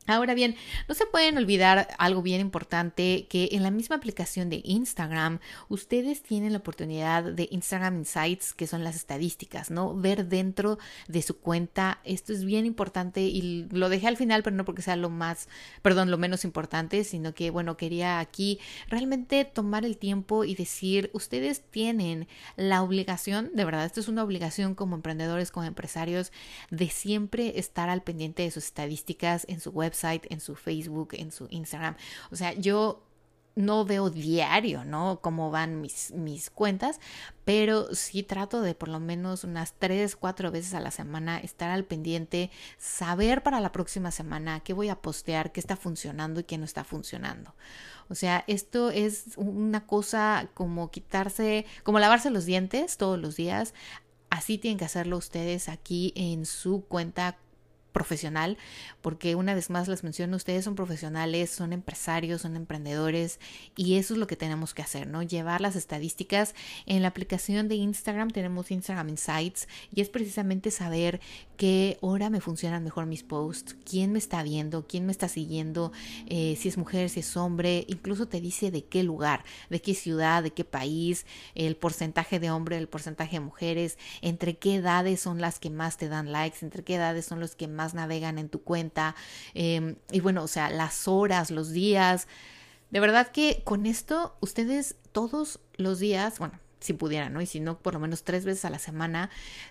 Ahora 0.09 0.35
bien, 0.35 0.55
no 0.87 0.95
se 0.95 1.05
pueden 1.05 1.37
olvidar 1.37 1.89
algo 1.97 2.21
bien 2.21 2.39
importante 2.39 3.27
que 3.29 3.49
en 3.51 3.61
la 3.61 3.71
misma 3.71 3.97
aplicación 3.97 4.49
de 4.49 4.61
Instagram 4.63 5.39
ustedes 5.67 6.23
tienen 6.23 6.53
la 6.53 6.59
oportunidad 6.59 7.25
de 7.25 7.49
Instagram 7.51 7.97
Insights, 7.97 8.53
que 8.53 8.67
son 8.67 8.85
las 8.85 8.95
estadísticas, 8.95 9.69
¿no? 9.69 9.93
Ver 9.93 10.29
dentro 10.29 10.79
de 11.09 11.21
su 11.21 11.37
cuenta. 11.39 11.99
Esto 12.05 12.31
es 12.31 12.45
bien 12.45 12.65
importante 12.65 13.19
y 13.19 13.67
lo 13.69 13.89
dejé 13.89 14.07
al 14.07 14.15
final, 14.15 14.43
pero 14.43 14.55
no 14.55 14.63
porque 14.63 14.81
sea 14.81 14.95
lo 14.95 15.09
más, 15.09 15.49
perdón, 15.81 16.09
lo 16.09 16.17
menos 16.17 16.45
importante, 16.45 17.03
sino 17.03 17.33
que, 17.33 17.49
bueno, 17.49 17.75
quería 17.75 18.19
aquí 18.19 18.59
realmente 18.87 19.43
tomar 19.43 19.83
el 19.83 19.97
tiempo 19.97 20.45
y 20.45 20.55
decir, 20.55 21.09
ustedes 21.11 21.63
tienen 21.69 22.29
la 22.55 22.81
obligación, 22.81 23.51
de 23.53 23.65
verdad, 23.65 23.83
esto 23.83 23.99
es 23.99 24.07
una 24.07 24.23
obligación 24.23 24.73
como 24.73 24.95
emprendedores, 24.95 25.51
como 25.51 25.65
empresarios, 25.65 26.31
de 26.71 26.89
siempre 26.89 27.59
estar 27.59 27.89
al 27.89 28.03
pendiente 28.03 28.43
de 28.43 28.51
sus 28.51 28.63
estadísticas 28.63 29.43
en 29.49 29.59
su 29.59 29.71
website 29.71 29.96
en 30.03 30.39
su 30.39 30.55
Facebook, 30.55 31.09
en 31.13 31.31
su 31.31 31.47
Instagram. 31.49 31.95
O 32.31 32.35
sea, 32.35 32.53
yo 32.53 33.03
no 33.57 33.85
veo 33.85 34.11
diario, 34.11 34.85
¿no? 34.85 35.19
Cómo 35.19 35.49
van 35.49 35.81
mis, 35.81 36.11
mis 36.11 36.51
cuentas, 36.51 36.99
pero 37.43 37.93
sí 37.93 38.21
trato 38.21 38.61
de 38.61 38.75
por 38.75 38.87
lo 38.87 38.99
menos 38.99 39.43
unas 39.43 39.73
tres, 39.79 40.15
cuatro 40.15 40.51
veces 40.51 40.75
a 40.75 40.79
la 40.79 40.91
semana 40.91 41.39
estar 41.39 41.71
al 41.71 41.83
pendiente, 41.83 42.51
saber 42.77 43.41
para 43.41 43.59
la 43.59 43.71
próxima 43.71 44.11
semana 44.11 44.59
qué 44.59 44.73
voy 44.73 44.89
a 44.89 45.01
postear, 45.01 45.51
qué 45.51 45.59
está 45.59 45.75
funcionando 45.75 46.39
y 46.39 46.43
qué 46.43 46.59
no 46.59 46.65
está 46.65 46.83
funcionando. 46.83 47.55
O 48.09 48.15
sea, 48.15 48.43
esto 48.47 48.91
es 48.91 49.31
una 49.37 49.87
cosa 49.87 50.49
como 50.53 50.91
quitarse, 50.91 51.65
como 51.83 51.97
lavarse 51.97 52.29
los 52.29 52.45
dientes 52.45 52.97
todos 52.97 53.19
los 53.19 53.35
días. 53.35 53.73
Así 54.29 54.59
tienen 54.59 54.77
que 54.77 54.85
hacerlo 54.85 55.17
ustedes 55.17 55.67
aquí 55.67 56.13
en 56.15 56.45
su 56.45 56.85
cuenta 56.87 57.37
profesional, 57.97 58.59
porque 59.01 59.33
una 59.33 59.55
vez 59.55 59.71
más 59.71 59.87
les 59.87 60.03
menciono, 60.03 60.35
ustedes 60.35 60.63
son 60.65 60.75
profesionales, 60.75 61.49
son 61.49 61.73
empresarios, 61.73 62.41
son 62.41 62.55
emprendedores 62.55 63.39
y 63.75 63.95
eso 63.95 64.13
es 64.13 64.19
lo 64.19 64.27
que 64.27 64.35
tenemos 64.35 64.75
que 64.75 64.83
hacer, 64.83 65.07
¿no? 65.07 65.23
Llevar 65.23 65.61
las 65.61 65.75
estadísticas. 65.75 66.53
En 66.85 67.01
la 67.01 67.07
aplicación 67.07 67.67
de 67.67 67.73
Instagram 67.73 68.29
tenemos 68.29 68.69
Instagram 68.69 69.09
Insights 69.09 69.67
y 69.91 70.01
es 70.01 70.09
precisamente 70.09 70.69
saber 70.69 71.19
qué 71.57 71.97
hora 72.01 72.29
me 72.29 72.39
funcionan 72.39 72.83
mejor 72.83 73.07
mis 73.07 73.23
posts, 73.23 73.75
quién 73.83 74.11
me 74.11 74.19
está 74.19 74.43
viendo, 74.43 74.85
quién 74.85 75.07
me 75.07 75.11
está 75.11 75.27
siguiendo, 75.27 75.91
eh, 76.27 76.55
si 76.59 76.69
es 76.69 76.77
mujer, 76.77 77.09
si 77.09 77.21
es 77.21 77.35
hombre, 77.35 77.83
incluso 77.87 78.27
te 78.27 78.41
dice 78.41 78.69
de 78.69 78.85
qué 78.85 79.01
lugar, 79.01 79.43
de 79.71 79.81
qué 79.81 79.95
ciudad, 79.95 80.43
de 80.43 80.51
qué 80.51 80.65
país, 80.65 81.25
el 81.55 81.75
porcentaje 81.75 82.39
de 82.39 82.51
hombre, 82.51 82.77
el 82.77 82.87
porcentaje 82.87 83.37
de 83.37 83.39
mujeres, 83.39 83.97
entre 84.21 84.55
qué 84.57 84.75
edades 84.75 85.19
son 85.19 85.41
las 85.41 85.57
que 85.57 85.71
más 85.71 85.97
te 85.97 86.09
dan 86.09 86.31
likes, 86.31 86.59
entre 86.61 86.83
qué 86.83 86.93
edades 86.93 87.25
son 87.25 87.39
los 87.39 87.55
que 87.55 87.67
más 87.67 87.86
navegan 87.93 88.37
en 88.39 88.49
tu 88.49 88.63
cuenta. 88.63 89.15
Em, 89.53 89.95
y 90.11 90.19
bueno, 90.19 90.43
o 90.43 90.47
sea, 90.47 90.69
las 90.69 91.07
horas, 91.07 91.51
los 91.51 91.71
días. 91.71 92.27
De 92.89 92.99
verdad 92.99 93.31
que 93.31 93.61
con 93.63 93.85
esto 93.85 94.37
ustedes 94.39 94.95
todos 95.11 95.59
los 95.75 95.99
días, 95.99 96.39
bueno, 96.39 96.59
si 96.79 96.93
pudieran, 96.93 97.33
¿no? 97.33 97.41
Y 97.41 97.45
si 97.45 97.59
no, 97.59 97.79
por 97.79 97.93
lo 97.93 97.99
menos 97.99 98.23
tres 98.23 98.45
veces 98.45 98.65
a 98.65 98.69
la 98.69 98.79
semana, 98.79 99.29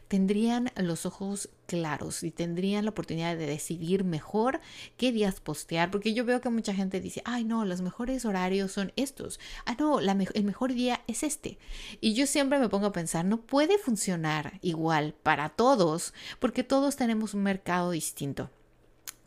tendrían 0.08 0.70
los 0.76 1.06
ojos 1.06 1.48
claros 1.66 2.22
y 2.22 2.30
tendrían 2.30 2.84
la 2.84 2.90
oportunidad 2.90 3.36
de 3.36 3.46
decidir 3.46 4.04
mejor 4.04 4.60
qué 4.96 5.12
días 5.12 5.40
postear, 5.40 5.90
porque 5.90 6.14
yo 6.14 6.24
veo 6.24 6.40
que 6.40 6.50
mucha 6.50 6.74
gente 6.74 7.00
dice, 7.00 7.22
ay 7.24 7.44
no, 7.44 7.64
los 7.64 7.80
mejores 7.80 8.24
horarios 8.24 8.72
son 8.72 8.92
estos, 8.96 9.40
ah 9.64 9.76
no, 9.78 10.00
la 10.00 10.16
el 10.34 10.44
mejor 10.44 10.72
día 10.72 11.02
es 11.06 11.22
este. 11.22 11.58
Y 12.00 12.14
yo 12.14 12.26
siempre 12.26 12.58
me 12.58 12.68
pongo 12.68 12.86
a 12.86 12.92
pensar, 12.92 13.24
no 13.24 13.40
puede 13.40 13.78
funcionar 13.78 14.58
igual 14.62 15.14
para 15.22 15.50
todos, 15.50 16.14
porque 16.38 16.64
todos 16.64 16.96
tenemos 16.96 17.34
un 17.34 17.42
mercado 17.42 17.90
distinto 17.90 18.50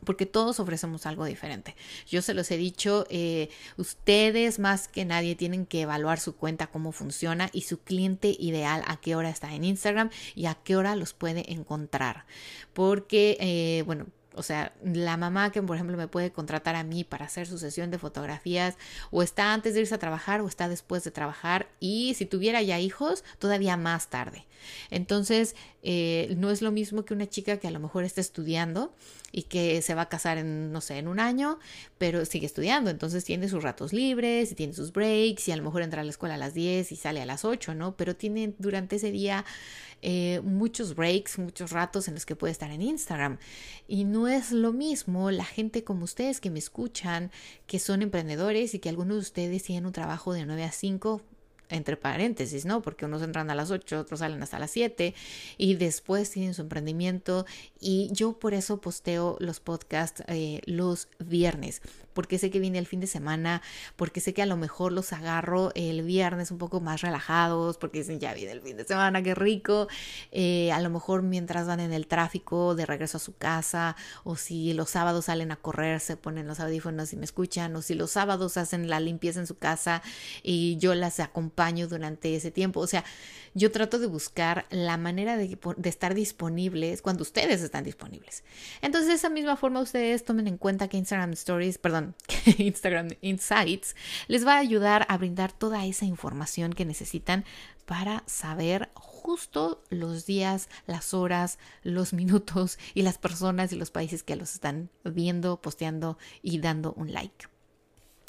porque 0.04 0.26
todos 0.26 0.60
ofrecemos 0.60 1.06
algo 1.06 1.24
diferente. 1.24 1.76
Yo 2.06 2.22
se 2.22 2.34
los 2.34 2.50
he 2.50 2.56
dicho, 2.56 3.06
eh, 3.10 3.48
ustedes 3.76 4.58
más 4.58 4.88
que 4.88 5.04
nadie 5.04 5.34
tienen 5.34 5.66
que 5.66 5.82
evaluar 5.82 6.20
su 6.20 6.36
cuenta, 6.36 6.68
cómo 6.68 6.92
funciona 6.92 7.50
y 7.52 7.62
su 7.62 7.78
cliente 7.80 8.34
ideal, 8.38 8.82
a 8.86 9.00
qué 9.00 9.16
hora 9.16 9.30
está 9.30 9.54
en 9.54 9.64
Instagram 9.64 10.10
y 10.34 10.46
a 10.46 10.54
qué 10.54 10.76
hora 10.76 10.96
los 10.96 11.12
puede 11.12 11.52
encontrar. 11.52 12.24
Porque, 12.72 13.36
eh, 13.40 13.82
bueno, 13.86 14.06
o 14.40 14.42
sea, 14.42 14.72
la 14.82 15.18
mamá 15.18 15.52
que, 15.52 15.62
por 15.62 15.76
ejemplo, 15.76 15.98
me 15.98 16.08
puede 16.08 16.32
contratar 16.32 16.74
a 16.74 16.82
mí 16.82 17.04
para 17.04 17.26
hacer 17.26 17.46
su 17.46 17.58
sesión 17.58 17.90
de 17.90 17.98
fotografías, 17.98 18.76
o 19.10 19.22
está 19.22 19.52
antes 19.52 19.74
de 19.74 19.80
irse 19.80 19.94
a 19.94 19.98
trabajar 19.98 20.40
o 20.40 20.48
está 20.48 20.66
después 20.66 21.04
de 21.04 21.10
trabajar, 21.10 21.68
y 21.78 22.14
si 22.14 22.24
tuviera 22.24 22.62
ya 22.62 22.80
hijos, 22.80 23.22
todavía 23.38 23.76
más 23.76 24.08
tarde. 24.08 24.46
Entonces, 24.90 25.56
eh, 25.82 26.34
no 26.38 26.50
es 26.50 26.62
lo 26.62 26.72
mismo 26.72 27.04
que 27.04 27.12
una 27.12 27.28
chica 27.28 27.58
que 27.58 27.68
a 27.68 27.70
lo 27.70 27.80
mejor 27.80 28.04
está 28.04 28.22
estudiando 28.22 28.94
y 29.30 29.42
que 29.42 29.82
se 29.82 29.94
va 29.94 30.02
a 30.02 30.08
casar 30.08 30.38
en, 30.38 30.72
no 30.72 30.80
sé, 30.80 30.96
en 30.96 31.06
un 31.06 31.20
año, 31.20 31.58
pero 31.98 32.24
sigue 32.24 32.46
estudiando, 32.46 32.90
entonces 32.90 33.24
tiene 33.24 33.46
sus 33.50 33.62
ratos 33.62 33.92
libres 33.92 34.52
y 34.52 34.54
tiene 34.54 34.72
sus 34.72 34.90
breaks 34.92 35.48
y 35.48 35.52
a 35.52 35.56
lo 35.56 35.64
mejor 35.64 35.82
entra 35.82 36.00
a 36.00 36.04
la 36.04 36.10
escuela 36.10 36.36
a 36.36 36.38
las 36.38 36.54
10 36.54 36.92
y 36.92 36.96
sale 36.96 37.20
a 37.20 37.26
las 37.26 37.44
8, 37.44 37.74
¿no? 37.74 37.94
Pero 37.96 38.16
tiene 38.16 38.54
durante 38.58 38.96
ese 38.96 39.10
día 39.10 39.44
eh, 40.02 40.40
muchos 40.42 40.94
breaks, 40.94 41.38
muchos 41.38 41.72
ratos 41.72 42.08
en 42.08 42.14
los 42.14 42.24
que 42.24 42.34
puede 42.34 42.52
estar 42.52 42.70
en 42.70 42.80
Instagram. 42.82 43.38
Y 43.86 44.04
no 44.04 44.28
es 44.30 44.52
lo 44.52 44.72
mismo 44.72 45.30
la 45.30 45.44
gente 45.44 45.84
como 45.84 46.04
ustedes 46.04 46.40
que 46.40 46.50
me 46.50 46.58
escuchan, 46.58 47.30
que 47.66 47.78
son 47.78 48.02
emprendedores 48.02 48.74
y 48.74 48.78
que 48.78 48.88
algunos 48.88 49.16
de 49.16 49.22
ustedes 49.22 49.62
tienen 49.62 49.86
un 49.86 49.92
trabajo 49.92 50.32
de 50.32 50.46
9 50.46 50.64
a 50.64 50.72
5, 50.72 51.22
entre 51.70 51.96
paréntesis, 51.96 52.64
¿no? 52.64 52.82
Porque 52.82 53.06
unos 53.06 53.22
entran 53.22 53.50
a 53.50 53.54
las 53.54 53.70
8, 53.70 54.00
otros 54.00 54.20
salen 54.20 54.42
hasta 54.42 54.58
las 54.58 54.70
7 54.72 55.14
y 55.56 55.74
después 55.74 56.30
tienen 56.30 56.54
su 56.54 56.62
emprendimiento 56.62 57.46
y 57.80 58.10
yo 58.12 58.32
por 58.32 58.54
eso 58.54 58.80
posteo 58.80 59.36
los 59.40 59.60
podcasts 59.60 60.22
eh, 60.26 60.60
los 60.66 61.08
viernes, 61.18 61.80
porque 62.20 62.38
sé 62.38 62.50
que 62.50 62.58
viene 62.58 62.78
el 62.78 62.86
fin 62.86 63.00
de 63.00 63.06
semana, 63.06 63.62
porque 63.96 64.20
sé 64.20 64.34
que 64.34 64.42
a 64.42 64.46
lo 64.46 64.58
mejor 64.58 64.92
los 64.92 65.14
agarro 65.14 65.72
el 65.74 66.02
viernes 66.02 66.50
un 66.50 66.58
poco 66.58 66.78
más 66.78 67.00
relajados, 67.00 67.78
porque 67.78 68.00
dicen 68.00 68.20
ya 68.20 68.34
viene 68.34 68.52
el 68.52 68.60
fin 68.60 68.76
de 68.76 68.84
semana, 68.84 69.22
qué 69.22 69.34
rico, 69.34 69.88
eh, 70.30 70.70
a 70.70 70.82
lo 70.82 70.90
mejor 70.90 71.22
mientras 71.22 71.66
van 71.66 71.80
en 71.80 71.94
el 71.94 72.06
tráfico 72.06 72.74
de 72.74 72.84
regreso 72.84 73.16
a 73.16 73.20
su 73.20 73.34
casa, 73.38 73.96
o 74.22 74.36
si 74.36 74.74
los 74.74 74.90
sábados 74.90 75.24
salen 75.24 75.50
a 75.50 75.56
correr, 75.56 75.98
se 76.00 76.18
ponen 76.18 76.46
los 76.46 76.60
audífonos 76.60 77.10
y 77.14 77.16
me 77.16 77.24
escuchan, 77.24 77.74
o 77.74 77.80
si 77.80 77.94
los 77.94 78.10
sábados 78.10 78.58
hacen 78.58 78.90
la 78.90 79.00
limpieza 79.00 79.40
en 79.40 79.46
su 79.46 79.56
casa 79.56 80.02
y 80.42 80.76
yo 80.76 80.94
las 80.94 81.20
acompaño 81.20 81.88
durante 81.88 82.36
ese 82.36 82.50
tiempo, 82.50 82.80
o 82.80 82.86
sea, 82.86 83.02
yo 83.54 83.72
trato 83.72 83.98
de 83.98 84.08
buscar 84.08 84.66
la 84.68 84.98
manera 84.98 85.38
de, 85.38 85.58
de 85.74 85.88
estar 85.88 86.12
disponibles 86.12 87.00
cuando 87.00 87.22
ustedes 87.22 87.62
están 87.62 87.84
disponibles. 87.84 88.44
Entonces, 88.82 89.08
de 89.08 89.14
esa 89.14 89.30
misma 89.30 89.56
forma, 89.56 89.80
ustedes 89.80 90.22
tomen 90.22 90.48
en 90.48 90.58
cuenta 90.58 90.86
que 90.86 90.98
Instagram 90.98 91.32
Stories, 91.32 91.78
perdón, 91.78 92.09
Instagram 92.58 93.08
Insights, 93.20 93.96
les 94.28 94.46
va 94.46 94.54
a 94.54 94.58
ayudar 94.58 95.06
a 95.08 95.16
brindar 95.18 95.52
toda 95.52 95.84
esa 95.86 96.04
información 96.04 96.72
que 96.72 96.84
necesitan 96.84 97.44
para 97.86 98.22
saber 98.26 98.88
justo 98.94 99.82
los 99.90 100.24
días, 100.24 100.68
las 100.86 101.12
horas, 101.12 101.58
los 101.82 102.12
minutos 102.12 102.78
y 102.94 103.02
las 103.02 103.18
personas 103.18 103.72
y 103.72 103.76
los 103.76 103.90
países 103.90 104.22
que 104.22 104.36
los 104.36 104.54
están 104.54 104.90
viendo, 105.04 105.60
posteando 105.60 106.18
y 106.42 106.58
dando 106.60 106.92
un 106.92 107.12
like. 107.12 107.46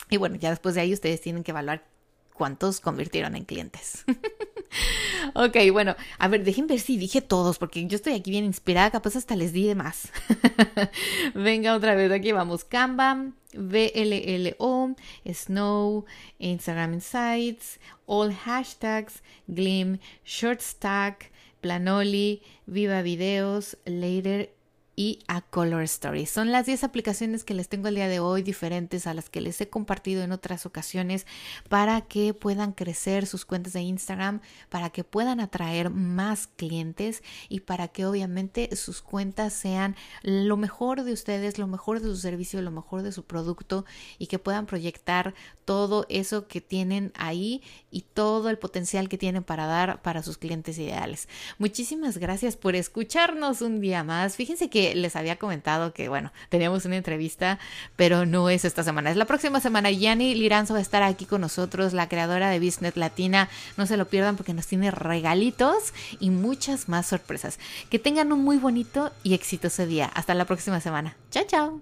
Y 0.10 0.18
bueno, 0.18 0.36
ya 0.36 0.50
después 0.50 0.76
de 0.76 0.82
ahí 0.82 0.94
ustedes 0.94 1.22
tienen 1.22 1.44
que 1.44 1.52
evaluar 1.52 1.86
cuántos 2.34 2.80
convirtieron 2.80 3.36
en 3.36 3.46
clientes. 3.46 4.04
ok, 5.34 5.58
bueno, 5.72 5.96
a 6.18 6.28
ver, 6.28 6.44
dejen 6.44 6.68
ver 6.68 6.80
si 6.80 6.98
dije 6.98 7.22
todos, 7.22 7.58
porque 7.58 7.86
yo 7.88 7.96
estoy 7.96 8.14
aquí 8.14 8.32
bien 8.32 8.46
inspirada, 8.46 8.92
capaz 8.92 9.16
hasta 9.16 9.36
les 9.36 9.54
di 9.54 9.68
de 9.68 9.76
más. 9.76 10.12
Venga, 11.34 11.76
otra 11.76 11.96
vez, 11.96 12.12
aquí 12.12 12.32
vamos. 12.32 12.64
Canva, 12.64 13.32
VLLO, 13.54 14.96
Snow, 15.26 16.06
Instagram 16.40 16.94
Insights, 16.94 17.80
All 18.06 18.34
Hashtags, 18.34 19.22
Glim, 19.48 20.00
Short 20.24 20.62
Stack, 20.62 21.32
Planoli, 21.62 22.42
Viva 22.66 23.02
Videos, 23.02 23.78
Later 23.86 24.50
y 25.02 25.18
a 25.28 25.42
Color 25.42 25.82
Story. 25.82 26.28
Son 26.28 26.52
las 26.52 26.68
10 26.68 26.84
aplicaciones 26.84 27.44
que 27.44 27.56
les 27.56 27.70
tengo 27.70 27.88
el 27.88 27.96
día 27.96 28.08
de 28.08 28.20
hoy, 28.20 28.44
diferentes 28.44 29.08
a 29.08 29.16
las 29.16 29.32
que 29.32 29.42
les 29.42 29.60
he 29.60 29.68
compartido 29.68 30.22
en 30.22 30.32
otras 30.32 30.68
ocasiones, 30.68 31.26
para 31.70 32.02
que 32.02 32.36
puedan 32.36 32.72
crecer 32.72 33.26
sus 33.26 33.44
cuentas 33.44 33.74
de 33.74 33.82
Instagram, 33.82 34.42
para 34.70 34.92
que 34.92 35.04
puedan 35.04 35.40
atraer 35.40 35.90
más 35.90 36.46
clientes 36.46 37.24
y 37.50 37.62
para 37.62 37.88
que 37.88 38.06
obviamente 38.06 38.76
sus 38.76 39.02
cuentas 39.02 39.54
sean 39.54 39.96
lo 40.22 40.56
mejor 40.56 41.04
de 41.04 41.14
ustedes, 41.14 41.58
lo 41.58 41.66
mejor 41.66 42.00
de 42.00 42.06
su 42.06 42.18
servicio, 42.18 42.62
lo 42.62 42.70
mejor 42.70 43.02
de 43.02 43.12
su 43.12 43.24
producto 43.24 43.86
y 44.20 44.28
que 44.28 44.38
puedan 44.38 44.68
proyectar 44.68 45.34
todo 45.66 46.06
eso 46.10 46.48
que 46.48 46.62
tienen 46.62 47.12
ahí 47.16 47.64
y 47.90 48.02
todo 48.02 48.50
el 48.50 48.60
potencial 48.60 49.10
que 49.10 49.18
tienen 49.18 49.44
para 49.44 49.66
dar 49.66 50.04
para 50.04 50.22
sus 50.22 50.38
clientes 50.38 50.78
ideales. 50.78 51.28
Muchísimas 51.58 52.20
gracias 52.20 52.56
por 52.56 52.76
escucharnos 52.76 53.64
un 53.64 53.82
día 53.82 54.04
más. 54.04 54.36
Fíjense 54.36 54.70
que 54.70 54.91
les 54.96 55.16
había 55.16 55.38
comentado 55.38 55.94
que, 55.94 56.10
bueno, 56.10 56.32
teníamos 56.50 56.86
una 56.86 56.98
entrevista, 56.98 57.60
pero 57.96 58.26
no 58.26 58.50
es 58.50 58.66
esta 58.66 58.84
semana, 58.84 59.12
es 59.12 59.18
la 59.18 59.26
próxima 59.26 59.60
semana. 59.60 59.92
Yanni 59.92 60.36
Liranzo 60.36 60.74
va 60.74 60.80
a 60.80 60.82
estar 60.82 61.04
aquí 61.04 61.26
con 61.26 61.42
nosotros, 61.42 61.94
la 61.94 62.10
creadora 62.10 62.50
de 62.50 62.60
Business 62.60 62.98
Latina. 62.98 63.50
No 63.78 63.86
se 63.86 63.98
lo 63.98 64.06
pierdan 64.06 64.38
porque 64.38 64.54
nos 64.54 64.68
tiene 64.68 64.92
regalitos 64.92 65.94
y 66.20 66.30
muchas 66.30 66.90
más 66.90 67.08
sorpresas. 67.08 67.60
Que 67.90 68.00
tengan 68.00 68.32
un 68.32 68.44
muy 68.44 68.58
bonito 68.58 69.12
y 69.24 69.34
exitoso 69.34 69.86
día. 69.86 70.06
Hasta 70.14 70.34
la 70.34 70.46
próxima 70.46 70.80
semana. 70.80 71.16
Chao, 71.30 71.46
chao. 71.48 71.82